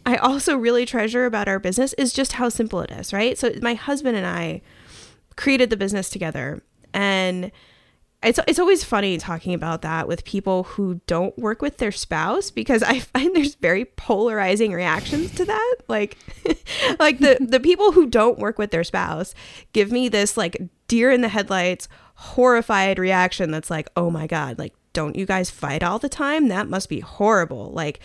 I 0.03 0.15
also 0.15 0.57
really 0.57 0.87
treasure 0.87 1.25
about 1.25 1.47
our 1.47 1.59
business 1.59 1.93
is 1.93 2.11
just 2.11 2.33
how 2.33 2.49
simple 2.49 2.81
it 2.81 2.89
is, 2.89 3.13
right? 3.13 3.37
So 3.37 3.51
my 3.61 3.75
husband 3.75 4.17
and 4.17 4.25
I 4.25 4.61
created 5.35 5.69
the 5.69 5.77
business 5.77 6.09
together 6.09 6.63
and 6.91 7.51
it's 8.21 8.39
it's 8.47 8.59
always 8.59 8.83
funny 8.83 9.17
talking 9.17 9.53
about 9.53 9.81
that 9.81 10.07
with 10.07 10.25
people 10.25 10.63
who 10.63 10.99
don't 11.07 11.37
work 11.37 11.61
with 11.61 11.77
their 11.77 11.91
spouse 11.91 12.51
because 12.51 12.83
I 12.83 12.99
find 12.99 13.35
there's 13.35 13.55
very 13.55 13.85
polarizing 13.85 14.73
reactions 14.73 15.33
to 15.35 15.45
that. 15.45 15.75
Like 15.87 16.17
like 16.99 17.19
the 17.19 17.37
the 17.39 17.59
people 17.59 17.93
who 17.93 18.07
don't 18.07 18.39
work 18.39 18.57
with 18.57 18.71
their 18.71 18.83
spouse 18.83 19.33
give 19.71 19.91
me 19.91 20.09
this 20.09 20.35
like 20.35 20.61
deer 20.87 21.11
in 21.11 21.21
the 21.21 21.29
headlights 21.29 21.87
horrified 22.15 22.99
reaction 22.99 23.51
that's 23.51 23.69
like, 23.69 23.89
"Oh 23.95 24.09
my 24.09 24.27
god, 24.27 24.59
like 24.59 24.73
don't 24.91 25.15
you 25.15 25.25
guys 25.25 25.49
fight 25.49 25.83
all 25.83 25.99
the 25.99 26.09
time? 26.09 26.49
That 26.49 26.67
must 26.67 26.89
be 26.89 26.99
horrible." 26.99 27.71
Like 27.71 28.01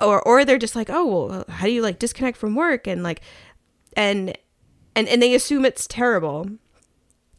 or 0.00 0.22
or 0.22 0.44
they're 0.44 0.58
just 0.58 0.76
like, 0.76 0.88
"Oh, 0.88 1.26
well, 1.26 1.44
how 1.50 1.66
do 1.66 1.72
you 1.72 1.82
like 1.82 1.98
disconnect 1.98 2.38
from 2.38 2.54
work?" 2.54 2.86
and 2.86 3.02
like 3.02 3.20
and 3.94 4.36
and 4.96 5.08
and 5.08 5.20
they 5.20 5.34
assume 5.34 5.66
it's 5.66 5.86
terrible 5.86 6.48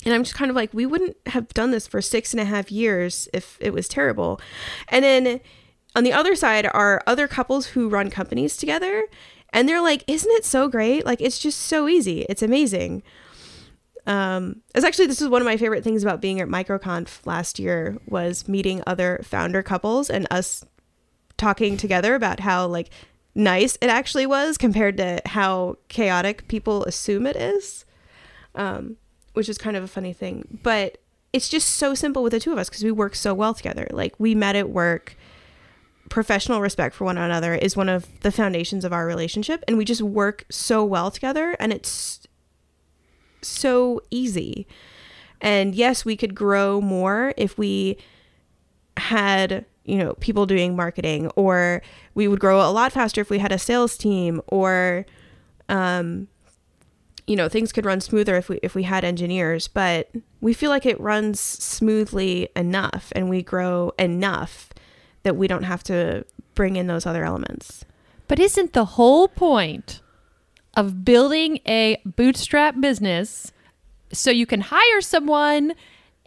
and 0.05 0.13
I'm 0.13 0.23
just 0.23 0.35
kind 0.35 0.49
of 0.49 0.55
like, 0.55 0.73
we 0.73 0.85
wouldn't 0.85 1.17
have 1.27 1.49
done 1.49 1.71
this 1.71 1.87
for 1.87 2.01
six 2.01 2.31
and 2.31 2.39
a 2.39 2.45
half 2.45 2.71
years 2.71 3.27
if 3.33 3.57
it 3.59 3.73
was 3.73 3.87
terrible. 3.87 4.39
And 4.89 5.03
then 5.03 5.41
on 5.95 6.03
the 6.03 6.13
other 6.13 6.35
side 6.35 6.67
are 6.67 7.01
other 7.07 7.27
couples 7.27 7.67
who 7.67 7.89
run 7.89 8.09
companies 8.09 8.55
together. 8.55 9.07
And 9.51 9.67
they're 9.67 9.81
like, 9.81 10.03
isn't 10.07 10.31
it 10.31 10.45
so 10.45 10.67
great? 10.67 11.05
Like, 11.05 11.21
it's 11.21 11.39
just 11.39 11.59
so 11.59 11.87
easy. 11.87 12.21
It's 12.29 12.43
amazing. 12.43 13.03
Um, 14.05 14.61
it's 14.75 14.85
actually, 14.85 15.07
this 15.07 15.21
is 15.21 15.29
one 15.29 15.41
of 15.41 15.45
my 15.45 15.57
favorite 15.57 15.83
things 15.83 16.03
about 16.03 16.21
being 16.21 16.39
at 16.39 16.47
MicroConf 16.47 17.25
last 17.25 17.57
year 17.57 17.97
was 18.05 18.47
meeting 18.47 18.83
other 18.85 19.21
founder 19.23 19.63
couples 19.63 20.09
and 20.09 20.27
us 20.29 20.63
talking 21.37 21.77
together 21.77 22.15
about 22.15 22.41
how 22.41 22.67
like 22.67 22.89
nice 23.33 23.77
it 23.81 23.89
actually 23.89 24.25
was 24.25 24.57
compared 24.57 24.95
to 24.97 25.21
how 25.25 25.77
chaotic 25.89 26.47
people 26.47 26.83
assume 26.85 27.25
it 27.25 27.35
is. 27.35 27.85
Um, 28.53 28.97
which 29.35 29.49
is 29.49 29.57
kind 29.57 29.77
of 29.77 29.83
a 29.83 29.87
funny 29.87 30.13
thing. 30.13 30.59
But 30.63 30.97
it's 31.33 31.49
just 31.49 31.69
so 31.69 31.93
simple 31.93 32.23
with 32.23 32.31
the 32.31 32.39
two 32.39 32.51
of 32.51 32.57
us 32.57 32.69
because 32.69 32.83
we 32.83 32.91
work 32.91 33.15
so 33.15 33.33
well 33.33 33.53
together. 33.53 33.87
Like 33.91 34.15
we 34.17 34.35
met 34.35 34.55
at 34.55 34.69
work. 34.69 35.17
Professional 36.07 36.61
respect 36.61 36.93
for 36.93 37.03
one 37.03 37.17
another 37.17 37.55
is 37.55 37.75
one 37.75 37.89
of 37.89 38.07
the 38.21 38.31
foundations 38.31 38.85
of 38.85 38.93
our 38.93 39.07
relationship, 39.07 39.63
and 39.67 39.75
we 39.75 39.83
just 39.83 40.03
work 40.03 40.45
so 40.51 40.85
well 40.85 41.09
together, 41.09 41.55
and 41.59 41.73
it's 41.73 42.27
so 43.41 44.01
easy. 44.11 44.67
And 45.41 45.73
yes, 45.73 46.05
we 46.05 46.15
could 46.15 46.35
grow 46.35 46.79
more 46.79 47.33
if 47.37 47.57
we 47.57 47.97
had 48.97 49.65
you 49.83 49.97
know 49.97 50.13
people 50.15 50.45
doing 50.45 50.75
marketing 50.75 51.29
or 51.35 51.81
we 52.13 52.27
would 52.27 52.39
grow 52.39 52.61
a 52.61 52.71
lot 52.71 52.91
faster 52.91 53.21
if 53.21 53.29
we 53.29 53.39
had 53.39 53.51
a 53.51 53.59
sales 53.59 53.97
team 53.97 54.41
or 54.47 55.05
um, 55.69 56.27
you 57.27 57.35
know 57.35 57.49
things 57.49 57.71
could 57.71 57.85
run 57.85 57.99
smoother 58.01 58.35
if 58.35 58.49
we 58.49 58.59
if 58.61 58.75
we 58.75 58.83
had 58.83 59.03
engineers 59.03 59.67
but 59.67 60.09
we 60.41 60.53
feel 60.53 60.69
like 60.69 60.85
it 60.85 60.99
runs 60.99 61.39
smoothly 61.39 62.49
enough 62.55 63.11
and 63.15 63.29
we 63.29 63.41
grow 63.41 63.91
enough 63.97 64.69
that 65.23 65.35
we 65.35 65.47
don't 65.47 65.63
have 65.63 65.81
to 65.81 66.23
bring 66.53 66.75
in 66.75 66.85
those 66.85 67.07
other 67.07 67.25
elements. 67.25 67.83
But 68.27 68.39
isn't 68.39 68.73
the 68.73 68.85
whole 68.85 69.27
point 69.27 70.01
of 70.75 71.03
building 71.03 71.59
a 71.67 71.99
bootstrap 72.05 72.79
business 72.79 73.51
so 74.13 74.29
you 74.29 74.45
can 74.45 74.61
hire 74.61 75.01
someone 75.01 75.73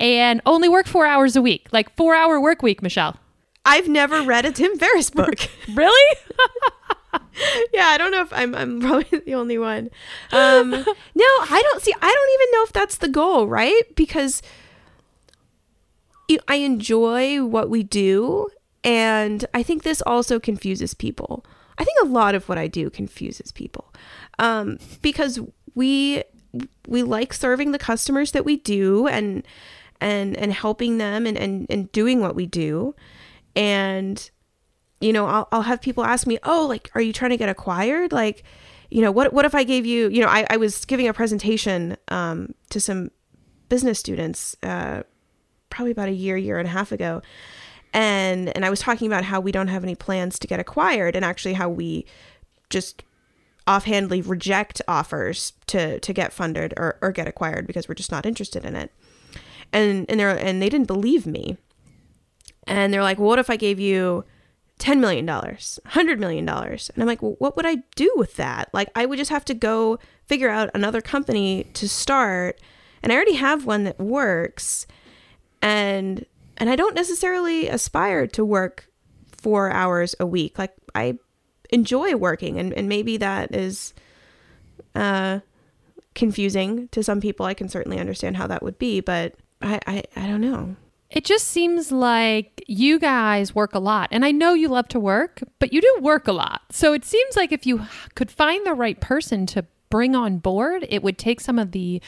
and 0.00 0.40
only 0.46 0.68
work 0.68 0.86
4 0.86 1.06
hours 1.06 1.36
a 1.36 1.42
week 1.42 1.68
like 1.72 1.94
4 1.96 2.14
hour 2.14 2.40
work 2.40 2.60
week 2.60 2.82
Michelle? 2.82 3.16
I've 3.64 3.88
never 3.88 4.22
read 4.22 4.46
a 4.46 4.52
Tim 4.52 4.78
Ferriss 4.78 5.10
book. 5.10 5.48
Really 5.74 6.16
yeah, 7.72 7.86
I 7.86 7.98
don't 7.98 8.10
know 8.10 8.22
if 8.22 8.32
I'm 8.32 8.54
I'm 8.54 8.80
probably 8.80 9.18
the 9.26 9.34
only 9.34 9.58
one. 9.58 9.90
Um, 10.32 10.70
no, 10.70 10.84
I 11.24 11.62
don't 11.70 11.82
see. 11.82 11.94
I 12.00 12.12
don't 12.12 12.42
even 12.42 12.52
know 12.52 12.64
if 12.64 12.72
that's 12.72 12.98
the 12.98 13.08
goal, 13.08 13.46
right? 13.48 13.82
Because 13.94 14.42
I 16.46 16.56
enjoy 16.56 17.42
what 17.44 17.70
we 17.70 17.82
do, 17.82 18.48
And 18.84 19.46
I 19.54 19.62
think 19.62 19.82
this 19.82 20.02
also 20.02 20.38
confuses 20.38 20.92
people. 20.92 21.44
I 21.78 21.84
think 21.84 21.98
a 22.02 22.06
lot 22.06 22.34
of 22.34 22.48
what 22.48 22.58
I 22.58 22.66
do 22.66 22.90
confuses 22.90 23.52
people 23.52 23.94
um, 24.38 24.78
because 25.02 25.40
we 25.74 26.22
we 26.86 27.02
like 27.02 27.32
serving 27.32 27.72
the 27.72 27.78
customers 27.78 28.32
that 28.32 28.44
we 28.44 28.56
do 28.56 29.06
and 29.06 29.46
and 30.00 30.36
and 30.36 30.52
helping 30.52 30.98
them 30.98 31.26
and 31.26 31.36
and, 31.36 31.66
and 31.70 31.90
doing 31.92 32.20
what 32.20 32.34
we 32.34 32.46
do 32.46 32.94
and 33.54 34.30
you 35.00 35.12
know 35.12 35.26
I'll, 35.26 35.48
I'll 35.52 35.62
have 35.62 35.80
people 35.80 36.04
ask 36.04 36.26
me 36.26 36.38
oh 36.42 36.66
like 36.66 36.90
are 36.94 37.00
you 37.00 37.12
trying 37.12 37.30
to 37.30 37.36
get 37.36 37.48
acquired 37.48 38.12
like 38.12 38.42
you 38.90 39.02
know 39.02 39.12
what 39.12 39.32
what 39.32 39.44
if 39.44 39.54
i 39.54 39.64
gave 39.64 39.86
you 39.86 40.08
you 40.08 40.20
know 40.20 40.28
i, 40.28 40.46
I 40.50 40.56
was 40.56 40.84
giving 40.84 41.08
a 41.08 41.12
presentation 41.12 41.96
um, 42.08 42.54
to 42.70 42.80
some 42.80 43.10
business 43.68 43.98
students 43.98 44.56
uh, 44.62 45.02
probably 45.70 45.92
about 45.92 46.08
a 46.08 46.12
year 46.12 46.36
year 46.36 46.58
and 46.58 46.66
a 46.66 46.70
half 46.70 46.92
ago 46.92 47.22
and 47.92 48.54
and 48.56 48.64
i 48.64 48.70
was 48.70 48.80
talking 48.80 49.06
about 49.06 49.24
how 49.24 49.40
we 49.40 49.52
don't 49.52 49.68
have 49.68 49.84
any 49.84 49.94
plans 49.94 50.38
to 50.38 50.46
get 50.46 50.58
acquired 50.58 51.14
and 51.14 51.24
actually 51.24 51.54
how 51.54 51.68
we 51.68 52.06
just 52.70 53.02
offhandedly 53.68 54.22
reject 54.22 54.80
offers 54.88 55.52
to 55.66 56.00
to 56.00 56.12
get 56.12 56.32
funded 56.32 56.72
or, 56.76 56.98
or 57.02 57.12
get 57.12 57.28
acquired 57.28 57.66
because 57.66 57.86
we're 57.86 57.94
just 57.94 58.10
not 58.10 58.24
interested 58.26 58.64
in 58.64 58.74
it. 58.74 58.90
And 59.72 60.06
and 60.08 60.18
they're 60.18 60.30
and 60.30 60.60
they 60.62 60.70
didn't 60.70 60.86
believe 60.86 61.26
me. 61.26 61.58
And 62.66 62.92
they're 62.92 63.02
like, 63.02 63.18
well, 63.18 63.28
what 63.28 63.38
if 63.38 63.50
I 63.50 63.56
gave 63.56 63.78
you 63.78 64.24
$10 64.78 65.00
million, 65.00 65.26
$100 65.26 66.18
million? 66.18 66.48
And 66.48 66.92
I'm 66.98 67.06
like, 67.06 67.22
well, 67.22 67.36
what 67.38 67.56
would 67.56 67.66
I 67.66 67.76
do 67.96 68.12
with 68.16 68.36
that? 68.36 68.68
Like, 68.72 68.88
I 68.94 69.06
would 69.06 69.18
just 69.18 69.30
have 69.30 69.44
to 69.46 69.54
go 69.54 69.98
figure 70.26 70.50
out 70.50 70.70
another 70.74 71.00
company 71.00 71.64
to 71.74 71.88
start. 71.88 72.60
And 73.02 73.12
I 73.12 73.16
already 73.16 73.34
have 73.34 73.66
one 73.66 73.84
that 73.84 73.98
works. 73.98 74.86
And 75.62 76.24
and 76.60 76.68
I 76.68 76.74
don't 76.74 76.96
necessarily 76.96 77.68
aspire 77.68 78.26
to 78.28 78.44
work 78.44 78.90
four 79.30 79.70
hours 79.70 80.16
a 80.18 80.26
week. 80.26 80.58
Like 80.58 80.74
I 80.92 81.18
enjoy 81.70 82.16
working 82.16 82.58
and, 82.58 82.72
and 82.72 82.88
maybe 82.88 83.16
that 83.16 83.54
is 83.54 83.94
uh, 84.94 85.40
confusing 86.14 86.88
to 86.88 87.02
some 87.02 87.20
people 87.20 87.46
i 87.46 87.54
can 87.54 87.68
certainly 87.68 87.98
understand 87.98 88.36
how 88.36 88.46
that 88.46 88.62
would 88.62 88.78
be 88.78 89.00
but 89.00 89.34
I, 89.62 89.78
I 89.86 90.02
i 90.16 90.26
don't 90.26 90.40
know 90.40 90.76
it 91.10 91.24
just 91.24 91.48
seems 91.48 91.90
like 91.90 92.62
you 92.66 92.98
guys 92.98 93.54
work 93.54 93.74
a 93.74 93.78
lot 93.78 94.08
and 94.10 94.24
i 94.24 94.30
know 94.30 94.54
you 94.54 94.68
love 94.68 94.88
to 94.88 95.00
work 95.00 95.42
but 95.58 95.72
you 95.72 95.80
do 95.80 95.98
work 96.00 96.28
a 96.28 96.32
lot 96.32 96.62
so 96.70 96.92
it 96.92 97.04
seems 97.04 97.36
like 97.36 97.52
if 97.52 97.66
you 97.66 97.82
could 98.14 98.30
find 98.30 98.66
the 98.66 98.74
right 98.74 99.00
person 99.00 99.46
to 99.46 99.64
bring 99.90 100.14
on 100.14 100.38
board 100.38 100.86
it 100.90 101.02
would 101.02 101.16
take 101.16 101.40
some 101.40 101.58
of 101.58 101.72
the 101.72 102.00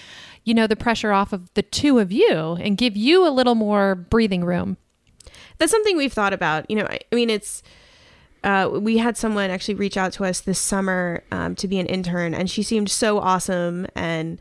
you 0.45 0.53
know 0.53 0.67
the 0.67 0.77
pressure 0.77 1.13
off 1.13 1.33
of 1.33 1.53
the 1.55 1.63
two 1.63 1.99
of 1.99 2.13
you 2.13 2.57
and 2.61 2.77
give 2.77 2.97
you 2.97 3.27
a 3.27 3.31
little 3.31 3.55
more 3.55 3.95
breathing 3.95 4.45
room 4.45 4.77
that's 5.59 5.73
something 5.73 5.97
we've 5.97 6.13
thought 6.13 6.35
about 6.35 6.71
you 6.71 6.77
know 6.77 6.85
i, 6.85 6.99
I 7.11 7.15
mean 7.15 7.31
it's 7.31 7.63
uh, 8.43 8.71
we 8.73 8.99
had 8.99 9.17
someone 9.17 9.51
actually 9.51 9.75
reach 9.75 9.97
out 9.97 10.13
to 10.13 10.25
us 10.25 10.41
this 10.41 10.59
summer 10.59 11.23
um, 11.31 11.55
to 11.57 11.69
be 11.69 11.79
an 11.79 11.87
intern, 11.87 12.35
and 12.35 12.51
she 12.51 12.63
seemed 12.63 12.91
so 12.91 13.19
awesome. 13.19 13.87
And 13.95 14.39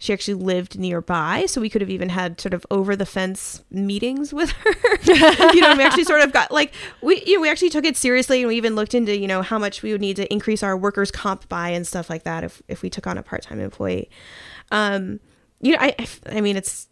she 0.00 0.14
actually 0.14 0.34
lived 0.34 0.78
nearby, 0.78 1.44
so 1.44 1.60
we 1.60 1.68
could 1.68 1.82
have 1.82 1.90
even 1.90 2.08
had 2.08 2.40
sort 2.40 2.54
of 2.54 2.66
over 2.70 2.96
the 2.96 3.04
fence 3.04 3.62
meetings 3.70 4.32
with 4.32 4.50
her. 4.50 4.72
you 5.52 5.60
know, 5.60 5.76
we 5.76 5.82
actually 5.82 6.04
sort 6.04 6.22
of 6.22 6.32
got 6.32 6.50
like 6.50 6.72
we 7.02 7.22
you 7.26 7.34
know 7.34 7.42
we 7.42 7.50
actually 7.50 7.68
took 7.68 7.84
it 7.84 7.98
seriously, 7.98 8.40
and 8.40 8.48
we 8.48 8.56
even 8.56 8.74
looked 8.74 8.94
into 8.94 9.16
you 9.16 9.28
know 9.28 9.42
how 9.42 9.58
much 9.58 9.82
we 9.82 9.92
would 9.92 10.00
need 10.00 10.16
to 10.16 10.32
increase 10.32 10.62
our 10.62 10.74
workers' 10.74 11.10
comp 11.10 11.46
by 11.50 11.68
and 11.68 11.86
stuff 11.86 12.08
like 12.08 12.22
that 12.24 12.42
if 12.42 12.62
if 12.66 12.80
we 12.80 12.88
took 12.88 13.06
on 13.06 13.18
a 13.18 13.22
part 13.22 13.42
time 13.42 13.60
employee. 13.60 14.08
Um, 14.72 15.20
you 15.60 15.72
know, 15.72 15.78
I 15.78 15.94
I 16.26 16.40
mean 16.40 16.56
it's 16.56 16.88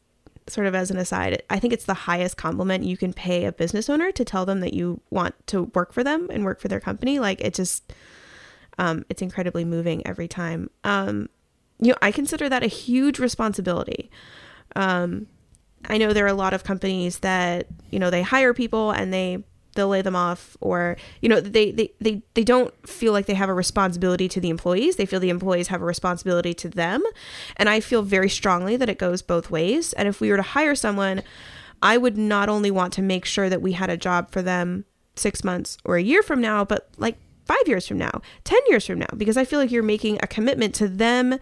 sort 0.50 0.66
of 0.66 0.74
as 0.74 0.90
an 0.90 0.98
aside, 0.98 1.42
I 1.48 1.58
think 1.58 1.72
it's 1.72 1.84
the 1.84 1.94
highest 1.94 2.36
compliment 2.36 2.84
you 2.84 2.96
can 2.96 3.14
pay 3.14 3.46
a 3.46 3.52
business 3.52 3.88
owner 3.88 4.12
to 4.12 4.24
tell 4.24 4.44
them 4.44 4.60
that 4.60 4.74
you 4.74 5.00
want 5.10 5.34
to 5.48 5.64
work 5.74 5.92
for 5.92 6.04
them 6.04 6.28
and 6.30 6.44
work 6.44 6.60
for 6.60 6.68
their 6.68 6.80
company. 6.80 7.18
Like 7.18 7.40
it 7.40 7.54
just, 7.54 7.92
um, 8.78 9.04
it's 9.08 9.22
incredibly 9.22 9.64
moving 9.64 10.06
every 10.06 10.28
time. 10.28 10.70
Um, 10.84 11.28
you 11.80 11.90
know, 11.90 11.98
I 12.02 12.10
consider 12.12 12.48
that 12.48 12.62
a 12.62 12.68
huge 12.68 13.18
responsibility. 13.18 14.10
Um, 14.76 15.26
I 15.88 15.98
know 15.98 16.12
there 16.12 16.24
are 16.24 16.28
a 16.28 16.34
lot 16.34 16.54
of 16.54 16.64
companies 16.64 17.20
that, 17.20 17.68
you 17.90 17.98
know, 17.98 18.10
they 18.10 18.22
hire 18.22 18.52
people 18.52 18.90
and 18.90 19.12
they 19.12 19.44
they'll 19.74 19.88
lay 19.88 20.02
them 20.02 20.16
off 20.16 20.56
or 20.60 20.96
you 21.22 21.28
know 21.28 21.40
they, 21.40 21.70
they 21.70 21.92
they 22.00 22.20
they 22.34 22.42
don't 22.42 22.74
feel 22.88 23.12
like 23.12 23.26
they 23.26 23.34
have 23.34 23.48
a 23.48 23.54
responsibility 23.54 24.28
to 24.28 24.40
the 24.40 24.50
employees. 24.50 24.96
They 24.96 25.06
feel 25.06 25.20
the 25.20 25.30
employees 25.30 25.68
have 25.68 25.80
a 25.80 25.84
responsibility 25.84 26.52
to 26.54 26.68
them. 26.68 27.02
And 27.56 27.68
i 27.68 27.78
feel 27.78 28.02
very 28.02 28.28
strongly 28.28 28.76
that 28.76 28.88
it 28.88 28.98
goes 28.98 29.22
both 29.22 29.50
ways. 29.50 29.92
And 29.92 30.08
if 30.08 30.20
we 30.20 30.30
were 30.30 30.36
to 30.36 30.42
hire 30.42 30.74
someone 30.74 31.22
i 31.80 31.96
would 31.96 32.18
not 32.18 32.48
only 32.48 32.72
want 32.72 32.92
to 32.94 33.02
make 33.02 33.24
sure 33.24 33.48
that 33.48 33.62
we 33.62 33.72
had 33.72 33.88
a 33.88 33.96
job 33.96 34.30
for 34.32 34.42
them 34.42 34.84
6 35.14 35.44
months 35.44 35.78
or 35.84 35.96
a 35.96 36.02
year 36.02 36.22
from 36.22 36.40
now 36.40 36.64
but 36.64 36.88
like 36.96 37.16
5 37.46 37.56
years 37.66 37.86
from 37.86 37.98
now 37.98 38.20
10 38.42 38.58
years 38.68 38.84
from 38.84 38.98
now 38.98 39.06
because 39.16 39.36
i 39.36 39.44
feel 39.44 39.60
like 39.60 39.70
you're 39.70 39.82
making 39.82 40.18
a 40.20 40.26
commitment 40.26 40.74
to 40.74 40.88
them 40.88 41.38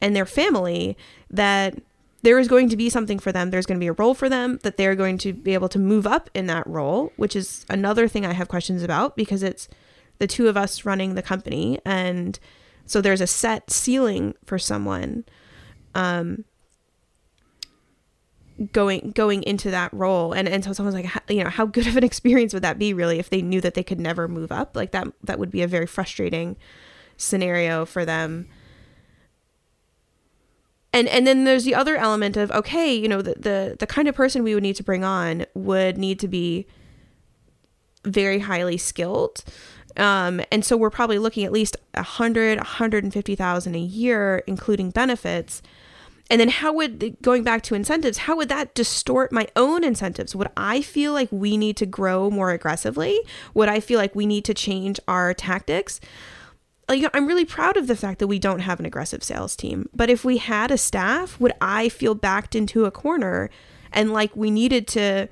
and 0.00 0.14
their 0.14 0.26
family 0.26 0.96
that 1.30 1.78
there 2.22 2.38
is 2.38 2.48
going 2.48 2.70
to 2.70 2.76
be 2.76 2.88
something 2.88 3.18
for 3.18 3.32
them. 3.32 3.50
There's 3.50 3.66
going 3.66 3.78
to 3.78 3.84
be 3.84 3.88
a 3.88 3.92
role 3.92 4.14
for 4.14 4.28
them 4.28 4.58
that 4.62 4.78
they're 4.78 4.94
going 4.94 5.18
to 5.18 5.32
be 5.32 5.52
able 5.52 5.68
to 5.68 5.78
move 5.78 6.06
up 6.06 6.30
in 6.32 6.46
that 6.46 6.66
role, 6.66 7.12
which 7.16 7.36
is 7.36 7.66
another 7.68 8.08
thing 8.08 8.24
I 8.24 8.32
have 8.32 8.48
questions 8.48 8.82
about 8.82 9.14
because 9.14 9.42
it's 9.42 9.68
the 10.18 10.26
two 10.26 10.48
of 10.48 10.56
us 10.56 10.86
running 10.86 11.14
the 11.14 11.22
company. 11.22 11.80
And 11.84 12.38
so 12.86 13.00
there's 13.00 13.20
a 13.20 13.26
set 13.26 13.70
ceiling 13.70 14.34
for 14.44 14.58
someone 14.58 15.24
um, 15.94 16.44
going 18.72 19.10
going 19.10 19.42
into 19.42 19.70
that 19.70 19.92
role 19.92 20.32
and 20.32 20.48
and 20.48 20.62
so 20.62 20.72
someone's 20.72 20.94
like 20.94 21.10
you 21.28 21.42
know 21.42 21.50
how 21.50 21.66
good 21.66 21.88
of 21.88 21.96
an 21.96 22.04
experience 22.04 22.54
would 22.54 22.62
that 22.62 22.78
be 22.78 22.94
really 22.94 23.18
if 23.18 23.28
they 23.28 23.42
knew 23.42 23.60
that 23.60 23.74
they 23.74 23.82
could 23.82 23.98
never 23.98 24.28
move 24.28 24.52
up 24.52 24.76
like 24.76 24.92
that 24.92 25.08
that 25.24 25.40
would 25.40 25.50
be 25.50 25.62
a 25.62 25.66
very 25.66 25.86
frustrating 25.86 26.56
scenario 27.16 27.84
for 27.84 28.04
them 28.04 28.48
and 30.94 31.08
and 31.08 31.26
then 31.26 31.44
there's 31.44 31.64
the 31.64 31.74
other 31.74 31.96
element 31.96 32.36
of 32.36 32.50
okay 32.52 32.94
you 32.94 33.08
know 33.08 33.20
the, 33.20 33.34
the 33.34 33.76
the 33.78 33.86
kind 33.86 34.08
of 34.08 34.14
person 34.14 34.42
we 34.42 34.54
would 34.54 34.62
need 34.62 34.76
to 34.76 34.84
bring 34.84 35.04
on 35.04 35.44
would 35.54 35.98
need 35.98 36.18
to 36.20 36.28
be 36.28 36.66
very 38.04 38.38
highly 38.38 38.76
skilled. 38.76 39.42
Um, 39.96 40.42
and 40.50 40.64
so 40.64 40.76
we're 40.76 40.90
probably 40.90 41.18
looking 41.18 41.44
at 41.44 41.52
least 41.52 41.76
100 41.94 42.58
150000 42.58 43.74
a 43.74 43.78
year 43.78 44.42
including 44.46 44.90
benefits. 44.90 45.62
And 46.30 46.40
then 46.40 46.48
how 46.48 46.72
would 46.72 47.16
going 47.22 47.44
back 47.44 47.62
to 47.64 47.74
incentives 47.74 48.18
how 48.18 48.36
would 48.36 48.48
that 48.48 48.74
distort 48.74 49.30
my 49.30 49.46
own 49.56 49.84
incentives? 49.84 50.34
Would 50.34 50.48
i 50.56 50.80
feel 50.80 51.12
like 51.12 51.28
we 51.30 51.56
need 51.56 51.76
to 51.78 51.86
grow 51.86 52.30
more 52.30 52.50
aggressively? 52.50 53.20
Would 53.52 53.68
i 53.68 53.78
feel 53.78 53.98
like 53.98 54.14
we 54.14 54.26
need 54.26 54.44
to 54.46 54.54
change 54.54 54.98
our 55.06 55.32
tactics 55.32 56.00
like 56.88 57.04
I'm 57.14 57.26
really 57.26 57.44
proud 57.44 57.76
of 57.76 57.86
the 57.86 57.96
fact 57.96 58.18
that 58.18 58.26
we 58.26 58.38
don't 58.38 58.60
have 58.60 58.80
an 58.80 58.86
aggressive 58.86 59.22
sales 59.22 59.56
team. 59.56 59.88
But 59.94 60.10
if 60.10 60.24
we 60.24 60.38
had 60.38 60.70
a 60.70 60.78
staff, 60.78 61.40
would 61.40 61.52
I 61.60 61.88
feel 61.88 62.14
backed 62.14 62.54
into 62.54 62.84
a 62.84 62.90
corner 62.90 63.50
and 63.92 64.12
like 64.12 64.34
we 64.36 64.50
needed 64.50 64.86
to 64.88 65.28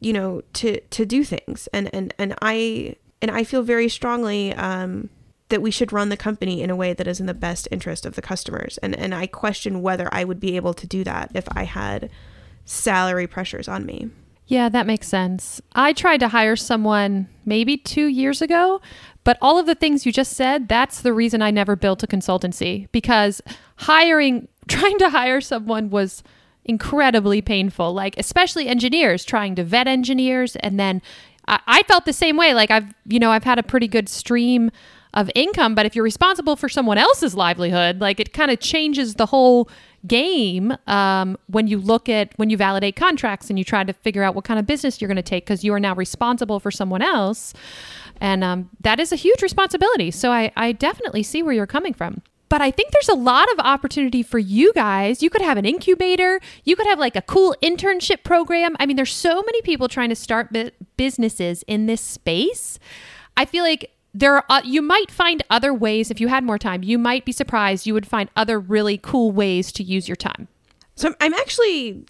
you 0.00 0.12
know 0.12 0.42
to 0.52 0.80
to 0.80 1.06
do 1.06 1.24
things 1.24 1.68
and 1.72 1.92
and 1.94 2.12
and 2.18 2.34
I 2.42 2.96
and 3.22 3.30
I 3.30 3.44
feel 3.44 3.62
very 3.62 3.88
strongly 3.88 4.52
um 4.52 5.08
that 5.48 5.62
we 5.62 5.70
should 5.70 5.92
run 5.92 6.08
the 6.08 6.16
company 6.16 6.62
in 6.62 6.70
a 6.70 6.76
way 6.76 6.92
that 6.92 7.06
is 7.06 7.20
in 7.20 7.26
the 7.26 7.34
best 7.34 7.68
interest 7.70 8.04
of 8.04 8.14
the 8.14 8.22
customers 8.22 8.76
and 8.78 8.94
and 8.98 9.14
I 9.14 9.26
question 9.26 9.80
whether 9.80 10.08
I 10.12 10.24
would 10.24 10.40
be 10.40 10.56
able 10.56 10.74
to 10.74 10.86
do 10.86 11.04
that 11.04 11.30
if 11.32 11.46
I 11.52 11.64
had 11.64 12.10
salary 12.66 13.26
pressures 13.26 13.68
on 13.68 13.86
me. 13.86 14.10
Yeah, 14.46 14.68
that 14.68 14.86
makes 14.86 15.08
sense. 15.08 15.62
I 15.72 15.94
tried 15.94 16.20
to 16.20 16.28
hire 16.28 16.56
someone 16.56 17.28
maybe 17.46 17.78
2 17.78 18.06
years 18.06 18.42
ago 18.42 18.82
but 19.24 19.38
all 19.40 19.58
of 19.58 19.66
the 19.66 19.74
things 19.74 20.06
you 20.06 20.12
just 20.12 20.32
said, 20.34 20.68
that's 20.68 21.00
the 21.00 21.12
reason 21.12 21.42
I 21.42 21.50
never 21.50 21.76
built 21.76 22.02
a 22.02 22.06
consultancy 22.06 22.88
because 22.92 23.40
hiring, 23.76 24.48
trying 24.68 24.98
to 24.98 25.10
hire 25.10 25.40
someone 25.40 25.90
was 25.90 26.22
incredibly 26.64 27.42
painful. 27.42 27.92
Like, 27.92 28.18
especially 28.18 28.68
engineers, 28.68 29.24
trying 29.24 29.54
to 29.56 29.64
vet 29.64 29.88
engineers. 29.88 30.56
And 30.56 30.78
then 30.78 31.02
I, 31.48 31.60
I 31.66 31.82
felt 31.84 32.04
the 32.04 32.12
same 32.12 32.36
way. 32.36 32.54
Like, 32.54 32.70
I've, 32.70 32.94
you 33.06 33.18
know, 33.18 33.30
I've 33.30 33.44
had 33.44 33.58
a 33.58 33.62
pretty 33.62 33.88
good 33.88 34.08
stream 34.08 34.70
of 35.14 35.30
income, 35.34 35.74
but 35.74 35.86
if 35.86 35.94
you're 35.94 36.04
responsible 36.04 36.56
for 36.56 36.68
someone 36.68 36.98
else's 36.98 37.34
livelihood, 37.34 38.00
like 38.00 38.18
it 38.18 38.32
kind 38.32 38.50
of 38.50 38.58
changes 38.58 39.14
the 39.14 39.26
whole 39.26 39.68
game 40.06 40.76
um, 40.86 41.36
when 41.46 41.66
you 41.66 41.78
look 41.78 42.08
at 42.08 42.32
when 42.36 42.50
you 42.50 42.56
validate 42.56 42.96
contracts 42.96 43.48
and 43.50 43.58
you 43.58 43.64
try 43.64 43.84
to 43.84 43.92
figure 43.92 44.22
out 44.22 44.34
what 44.34 44.44
kind 44.44 44.60
of 44.60 44.66
business 44.66 45.00
you're 45.00 45.08
going 45.08 45.16
to 45.16 45.22
take 45.22 45.44
because 45.44 45.64
you 45.64 45.72
are 45.72 45.80
now 45.80 45.94
responsible 45.94 46.60
for 46.60 46.70
someone 46.70 47.02
else. 47.02 47.54
And 48.20 48.44
um, 48.44 48.70
that 48.80 49.00
is 49.00 49.12
a 49.12 49.16
huge 49.16 49.42
responsibility. 49.42 50.10
So 50.10 50.30
I, 50.30 50.52
I 50.56 50.72
definitely 50.72 51.22
see 51.22 51.42
where 51.42 51.52
you're 51.52 51.66
coming 51.66 51.94
from. 51.94 52.22
But 52.48 52.62
I 52.62 52.70
think 52.70 52.92
there's 52.92 53.08
a 53.08 53.14
lot 53.14 53.50
of 53.52 53.58
opportunity 53.60 54.22
for 54.22 54.38
you 54.38 54.72
guys. 54.74 55.22
You 55.22 55.30
could 55.30 55.42
have 55.42 55.56
an 55.56 55.64
incubator. 55.64 56.40
You 56.62 56.76
could 56.76 56.86
have 56.86 56.98
like 56.98 57.16
a 57.16 57.22
cool 57.22 57.56
internship 57.62 58.22
program. 58.22 58.76
I 58.78 58.86
mean, 58.86 58.96
there's 58.96 59.12
so 59.12 59.42
many 59.42 59.62
people 59.62 59.88
trying 59.88 60.10
to 60.10 60.14
start 60.14 60.52
bu- 60.52 60.70
businesses 60.96 61.64
in 61.66 61.86
this 61.86 62.00
space. 62.00 62.78
I 63.36 63.44
feel 63.44 63.64
like 63.64 63.90
there 64.14 64.36
are, 64.36 64.44
uh, 64.48 64.62
you 64.64 64.80
might 64.80 65.10
find 65.10 65.42
other 65.50 65.74
ways 65.74 66.10
if 66.10 66.20
you 66.20 66.28
had 66.28 66.44
more 66.44 66.58
time. 66.58 66.84
You 66.84 66.98
might 66.98 67.24
be 67.24 67.32
surprised. 67.32 67.84
You 67.84 67.94
would 67.94 68.06
find 68.06 68.30
other 68.36 68.60
really 68.60 68.96
cool 68.96 69.32
ways 69.32 69.72
to 69.72 69.82
use 69.82 70.08
your 70.08 70.16
time. 70.16 70.46
So 70.94 71.14
I'm 71.20 71.34
actually 71.34 72.06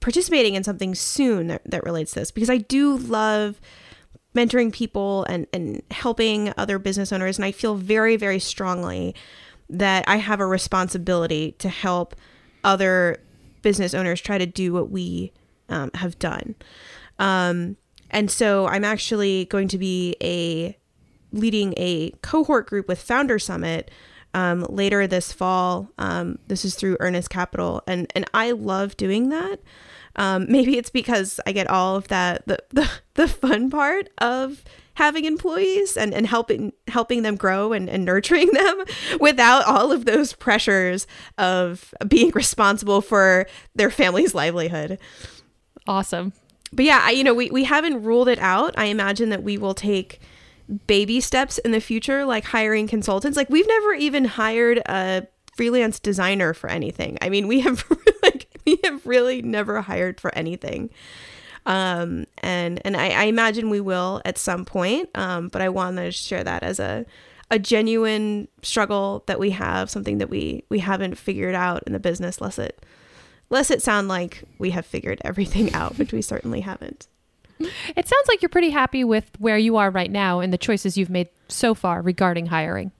participating 0.00 0.54
in 0.54 0.62
something 0.62 0.94
soon 0.94 1.46
that, 1.46 1.62
that 1.64 1.82
relates 1.82 2.12
to 2.12 2.20
this 2.20 2.30
because 2.30 2.50
I 2.50 2.58
do 2.58 2.98
love 2.98 3.58
mentoring 4.34 4.70
people 4.70 5.24
and, 5.24 5.46
and 5.54 5.82
helping 5.90 6.52
other 6.58 6.78
business 6.78 7.10
owners. 7.10 7.38
And 7.38 7.44
I 7.46 7.52
feel 7.52 7.74
very, 7.74 8.16
very 8.16 8.38
strongly 8.38 9.14
that 9.70 10.04
I 10.06 10.16
have 10.16 10.40
a 10.40 10.46
responsibility 10.46 11.52
to 11.52 11.70
help 11.70 12.14
other 12.62 13.16
business 13.62 13.94
owners 13.94 14.20
try 14.20 14.36
to 14.36 14.46
do 14.46 14.74
what 14.74 14.90
we 14.90 15.32
um, 15.70 15.90
have 15.94 16.18
done. 16.18 16.54
Um, 17.18 17.78
and 18.10 18.30
so 18.30 18.66
I'm 18.66 18.84
actually 18.84 19.46
going 19.46 19.68
to 19.68 19.78
be 19.78 20.16
a 20.22 20.76
leading 21.36 21.74
a 21.76 22.10
cohort 22.22 22.66
group 22.66 22.88
with 22.88 23.00
Founder 23.00 23.38
Summit 23.38 23.90
um, 24.34 24.66
later 24.68 25.06
this 25.06 25.32
fall. 25.32 25.90
Um, 25.98 26.38
this 26.46 26.64
is 26.64 26.74
through 26.74 26.96
Earnest 27.00 27.30
Capital, 27.30 27.82
and 27.86 28.10
and 28.14 28.26
I 28.34 28.52
love 28.52 28.96
doing 28.96 29.30
that. 29.30 29.60
Um, 30.16 30.46
maybe 30.50 30.78
it's 30.78 30.90
because 30.90 31.40
I 31.46 31.52
get 31.52 31.68
all 31.68 31.96
of 31.96 32.08
that 32.08 32.46
the, 32.46 32.58
the 32.70 32.90
the 33.14 33.28
fun 33.28 33.70
part 33.70 34.08
of 34.18 34.62
having 34.94 35.26
employees 35.26 35.96
and, 35.96 36.14
and 36.14 36.26
helping 36.26 36.72
helping 36.88 37.22
them 37.22 37.36
grow 37.36 37.72
and, 37.72 37.88
and 37.88 38.04
nurturing 38.04 38.50
them 38.52 38.84
without 39.20 39.64
all 39.64 39.92
of 39.92 40.04
those 40.04 40.32
pressures 40.32 41.06
of 41.38 41.94
being 42.08 42.30
responsible 42.34 43.00
for 43.00 43.46
their 43.74 43.90
family's 43.90 44.34
livelihood. 44.34 44.98
Awesome. 45.86 46.32
But 46.72 46.84
yeah, 46.84 47.00
I, 47.04 47.10
you 47.12 47.22
know, 47.22 47.34
we, 47.34 47.50
we 47.50 47.64
haven't 47.64 48.02
ruled 48.02 48.28
it 48.28 48.40
out. 48.40 48.74
I 48.76 48.86
imagine 48.86 49.28
that 49.30 49.42
we 49.42 49.56
will 49.56 49.74
take 49.74 50.20
baby 50.86 51.20
steps 51.20 51.58
in 51.58 51.70
the 51.70 51.80
future, 51.80 52.24
like 52.24 52.44
hiring 52.44 52.86
consultants. 52.86 53.36
Like 53.36 53.50
we've 53.50 53.68
never 53.68 53.94
even 53.94 54.24
hired 54.24 54.78
a 54.86 55.26
freelance 55.56 55.98
designer 55.98 56.54
for 56.54 56.68
anything. 56.68 57.18
I 57.20 57.28
mean, 57.28 57.48
we 57.48 57.60
have 57.60 57.84
like 58.22 58.46
we 58.64 58.78
have 58.84 59.06
really 59.06 59.42
never 59.42 59.80
hired 59.82 60.20
for 60.20 60.34
anything. 60.34 60.90
Um, 61.64 62.26
and 62.38 62.80
and 62.84 62.96
I, 62.96 63.10
I 63.10 63.24
imagine 63.24 63.70
we 63.70 63.80
will 63.80 64.22
at 64.24 64.38
some 64.38 64.64
point. 64.64 65.10
Um, 65.14 65.48
but 65.48 65.62
I 65.62 65.68
want 65.68 65.96
to 65.96 66.12
share 66.12 66.44
that 66.44 66.62
as 66.62 66.78
a 66.78 67.06
a 67.50 67.58
genuine 67.58 68.48
struggle 68.62 69.22
that 69.26 69.38
we 69.38 69.50
have, 69.50 69.90
something 69.90 70.18
that 70.18 70.30
we 70.30 70.64
we 70.68 70.80
haven't 70.80 71.16
figured 71.16 71.54
out 71.54 71.82
in 71.86 71.92
the 71.92 72.00
business, 72.00 72.40
less 72.40 72.58
it 72.58 72.84
less 73.50 73.70
it 73.70 73.82
sound 73.82 74.08
like 74.08 74.42
we 74.58 74.70
have 74.70 74.86
figured 74.86 75.20
everything 75.24 75.72
out, 75.74 75.98
which 75.98 76.12
we 76.12 76.22
certainly 76.22 76.60
haven't. 76.60 77.08
It 77.96 78.06
sounds 78.06 78.28
like 78.28 78.42
you're 78.42 78.48
pretty 78.48 78.70
happy 78.70 79.04
with 79.04 79.30
where 79.38 79.56
you 79.56 79.76
are 79.76 79.90
right 79.90 80.10
now 80.10 80.40
and 80.40 80.52
the 80.52 80.58
choices 80.58 80.98
you've 80.98 81.10
made 81.10 81.28
so 81.48 81.74
far 81.74 82.02
regarding 82.02 82.46
hiring. 82.46 82.92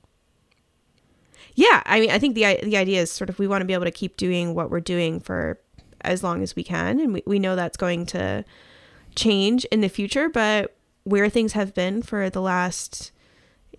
Yeah, 1.54 1.82
I 1.86 2.00
mean, 2.00 2.10
I 2.10 2.18
think 2.18 2.34
the 2.34 2.60
the 2.62 2.76
idea 2.76 3.00
is 3.00 3.10
sort 3.10 3.30
of 3.30 3.38
we 3.38 3.48
want 3.48 3.62
to 3.62 3.66
be 3.66 3.72
able 3.72 3.84
to 3.86 3.90
keep 3.90 4.16
doing 4.16 4.54
what 4.54 4.70
we're 4.70 4.80
doing 4.80 5.20
for 5.20 5.58
as 6.02 6.22
long 6.22 6.42
as 6.42 6.54
we 6.54 6.62
can, 6.62 7.00
and 7.00 7.14
we, 7.14 7.22
we 7.26 7.38
know 7.38 7.56
that's 7.56 7.78
going 7.78 8.06
to 8.06 8.44
change 9.14 9.64
in 9.66 9.80
the 9.80 9.88
future. 9.88 10.28
But 10.28 10.76
where 11.04 11.28
things 11.30 11.54
have 11.54 11.72
been 11.72 12.02
for 12.02 12.28
the 12.28 12.42
last, 12.42 13.10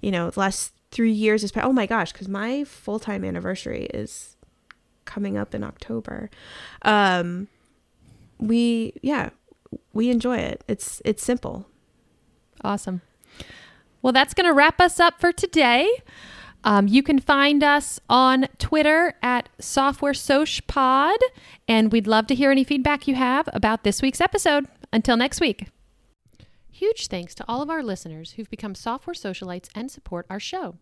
you 0.01 0.09
know, 0.09 0.31
the 0.31 0.39
last 0.39 0.73
three 0.89 1.11
years 1.11 1.43
is 1.43 1.51
oh 1.55 1.71
my 1.71 1.85
gosh, 1.85 2.11
because 2.11 2.27
my 2.27 2.63
full 2.63 2.99
time 2.99 3.23
anniversary 3.23 3.85
is 3.93 4.35
coming 5.05 5.37
up 5.37 5.53
in 5.53 5.63
October. 5.63 6.31
Um, 6.81 7.47
we 8.39 8.93
yeah, 9.03 9.29
we 9.93 10.09
enjoy 10.09 10.37
it. 10.37 10.63
It's 10.67 11.01
it's 11.05 11.23
simple. 11.23 11.67
Awesome. 12.63 13.01
Well, 14.01 14.13
that's 14.13 14.33
going 14.33 14.47
to 14.47 14.53
wrap 14.53 14.79
us 14.79 14.99
up 14.99 15.19
for 15.19 15.31
today. 15.31 15.89
Um, 16.63 16.87
you 16.87 17.03
can 17.03 17.19
find 17.19 17.63
us 17.63 17.99
on 18.09 18.47
Twitter 18.57 19.13
at 19.21 19.49
Software 19.59 20.13
Pod, 20.67 21.17
and 21.67 21.91
we'd 21.91 22.07
love 22.07 22.27
to 22.27 22.35
hear 22.35 22.51
any 22.51 22.63
feedback 22.63 23.07
you 23.07 23.15
have 23.15 23.47
about 23.53 23.83
this 23.83 24.01
week's 24.01 24.21
episode. 24.21 24.67
Until 24.93 25.17
next 25.17 25.41
week. 25.41 25.67
Huge 26.71 27.07
thanks 27.07 27.35
to 27.35 27.45
all 27.47 27.61
of 27.61 27.69
our 27.69 27.83
listeners 27.83 28.33
who've 28.33 28.49
become 28.49 28.75
software 28.75 29.13
socialites 29.13 29.69
and 29.75 29.91
support 29.91 30.25
our 30.29 30.39
show. 30.39 30.77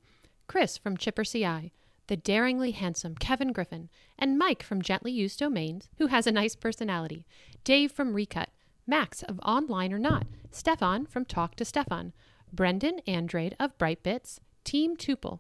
Chris 0.47 0.77
from 0.77 0.97
Chipper 0.97 1.23
CI, 1.23 1.71
the 2.07 2.17
daringly 2.17 2.71
handsome 2.71 3.15
Kevin 3.15 3.51
Griffin, 3.51 3.89
and 4.19 4.37
Mike 4.37 4.61
from 4.61 4.81
Gently 4.81 5.11
Used 5.11 5.39
Domains, 5.39 5.89
who 5.97 6.07
has 6.07 6.27
a 6.27 6.31
nice 6.31 6.55
personality, 6.55 7.25
Dave 7.63 7.91
from 7.91 8.13
Recut, 8.13 8.49
Max 8.87 9.23
of 9.23 9.39
Online 9.39 9.91
or 9.91 9.99
Not, 9.99 10.27
Stefan 10.51 11.05
from 11.05 11.25
Talk 11.25 11.55
to 11.55 11.65
Stefan, 11.65 12.13
Brendan 12.53 12.99
Andrade 13.07 13.55
of 13.59 13.77
Brightbits, 13.77 14.39
Team 14.63 14.95
Tuple, 14.95 15.39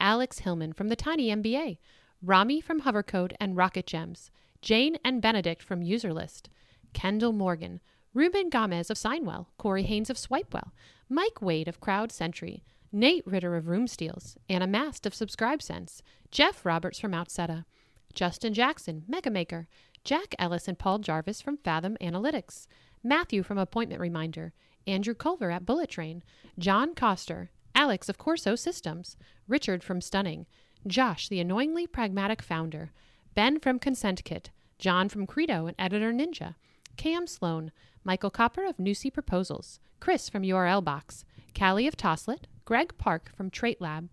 Alex 0.00 0.40
Hillman 0.40 0.72
from 0.72 0.88
the 0.88 0.96
Tiny 0.96 1.28
MBA, 1.28 1.78
Rami 2.22 2.60
from 2.60 2.80
Hovercode 2.82 3.34
and 3.38 3.56
Rocket 3.56 3.86
Gems, 3.86 4.30
Jane 4.62 4.96
and 5.04 5.20
Benedict 5.20 5.62
from 5.62 5.82
Userlist, 5.82 6.48
Kendall 6.94 7.32
Morgan, 7.32 7.80
Ruben 8.14 8.48
Gomez 8.48 8.90
of 8.90 8.96
Signwell, 8.96 9.46
Corey 9.58 9.82
Haines 9.82 10.08
of 10.08 10.16
Swipewell, 10.16 10.70
Mike 11.08 11.42
Wade 11.42 11.68
of 11.68 11.80
Crowd 11.80 12.10
Sentry, 12.10 12.64
Nate 12.90 13.26
Ritter 13.26 13.56
of 13.56 13.68
Room 13.68 13.86
Steals, 13.86 14.38
Anna 14.48 14.66
Maste 14.66 15.04
of 15.04 15.12
SubscribeSense, 15.12 16.00
Jeff 16.30 16.64
Roberts 16.64 16.98
from 16.98 17.12
Outseta, 17.12 17.66
Justin 18.14 18.54
Jackson, 18.54 19.04
Megamaker, 19.10 19.66
Jack 20.02 20.34
Ellis 20.38 20.68
and 20.68 20.78
Paul 20.78 21.00
Jarvis 21.00 21.42
from 21.42 21.58
Fathom 21.58 21.96
Analytics, 22.00 22.66
Matthew 23.02 23.42
from 23.42 23.58
Appointment 23.58 24.00
Reminder, 24.00 24.52
Andrew 24.86 25.14
Culver 25.14 25.50
at 25.50 25.66
Bullet 25.66 25.90
Train, 25.90 26.22
John 26.58 26.94
Coster, 26.94 27.50
Alex 27.74 28.08
of 28.08 28.18
Corso 28.18 28.54
Systems, 28.54 29.16
Richard 29.48 29.82
from 29.82 30.00
Stunning, 30.00 30.46
Josh, 30.86 31.28
the 31.28 31.40
annoyingly 31.40 31.86
pragmatic 31.86 32.40
founder, 32.42 32.92
Ben 33.34 33.60
from 33.60 33.78
Consent 33.78 34.24
Kit, 34.24 34.50
John 34.78 35.08
from 35.08 35.26
Credo 35.26 35.66
and 35.66 35.76
Editor 35.78 36.12
Ninja, 36.12 36.54
Cam 36.96 37.26
Sloan, 37.26 37.72
Michael 38.04 38.30
Koper 38.30 38.68
of 38.68 38.76
Nusii 38.76 39.12
Proposals, 39.12 39.80
Chris 40.00 40.28
from 40.28 40.42
URL 40.42 40.82
Box, 40.82 41.24
Callie 41.58 41.86
of 41.86 41.96
Toslet, 41.96 42.44
Greg 42.64 42.96
Park 42.98 43.30
from 43.36 43.50
Trait 43.50 43.80
Lab, 43.80 44.08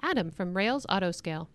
Adam 0.00 0.30
from 0.30 0.56
Rails 0.56 0.86
Autoscale, 0.86 1.48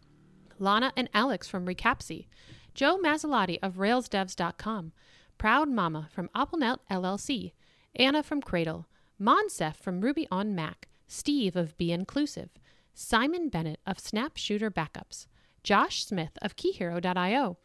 Lana 0.60 0.92
and 0.96 1.10
Alex 1.14 1.48
from 1.48 1.66
Recapsy, 1.66 2.28
Joe 2.74 2.98
Masilotti 2.98 3.58
of 3.62 3.76
RailsDevs.com, 3.76 4.92
Proud 5.40 5.70
Mama 5.70 6.10
from 6.12 6.30
AppleNet 6.36 6.80
LLC, 6.92 7.54
Anna 7.96 8.22
from 8.22 8.42
Cradle, 8.42 8.88
Moncef 9.20 9.78
from 9.78 10.02
Ruby 10.02 10.28
on 10.30 10.54
Mac, 10.54 10.90
Steve 11.08 11.56
of 11.56 11.78
Be 11.78 11.94
Inclusive, 11.94 12.50
Simon 12.94 13.48
Bennett 13.48 13.80
of 13.88 14.00
Snap 14.00 14.36
Shooter 14.36 14.70
Backups, 14.70 15.28
Josh 15.64 16.06
Smith 16.06 16.38
of 16.42 16.58
KeyHero.io, 16.58 17.58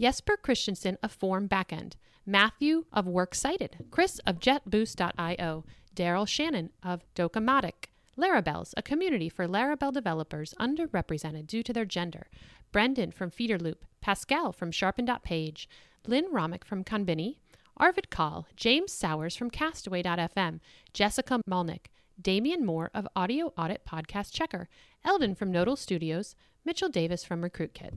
Jesper 0.00 0.38
Christensen 0.38 0.96
of 1.02 1.12
Form 1.12 1.46
Backend, 1.46 1.92
Matthew 2.24 2.86
of 2.90 3.06
Works 3.06 3.38
Cited, 3.38 3.84
Chris 3.90 4.18
of 4.26 4.40
JetBoost.io, 4.40 5.64
Daryl 5.94 6.26
Shannon 6.26 6.70
of 6.82 7.04
Docamatic, 7.14 7.90
Larabels, 8.16 8.72
a 8.78 8.82
community 8.82 9.28
for 9.28 9.46
Laravel 9.46 9.92
developers 9.92 10.54
underrepresented 10.58 11.46
due 11.46 11.62
to 11.64 11.72
their 11.74 11.84
gender, 11.84 12.28
Brendan 12.72 13.12
from 13.12 13.30
Feederloop, 13.30 13.82
Pascal 14.00 14.52
from 14.52 14.70
Sharpen.page, 14.70 15.68
Lynn 16.06 16.26
Romick 16.32 16.64
from 16.64 16.84
Conbini, 16.84 17.36
Arvid 17.76 18.10
Kahl, 18.10 18.46
James 18.56 18.92
Sowers 18.92 19.36
from 19.36 19.50
Castaway.fm, 19.50 20.60
Jessica 20.92 21.40
Malnik, 21.48 21.86
Damian 22.20 22.64
Moore 22.64 22.90
of 22.94 23.08
Audio 23.16 23.52
Audit 23.56 23.84
Podcast 23.86 24.32
Checker, 24.32 24.68
Eldon 25.04 25.34
from 25.34 25.50
Nodal 25.50 25.76
Studios, 25.76 26.36
Mitchell 26.64 26.88
Davis 26.88 27.24
from 27.24 27.42
RecruitKit. 27.42 27.94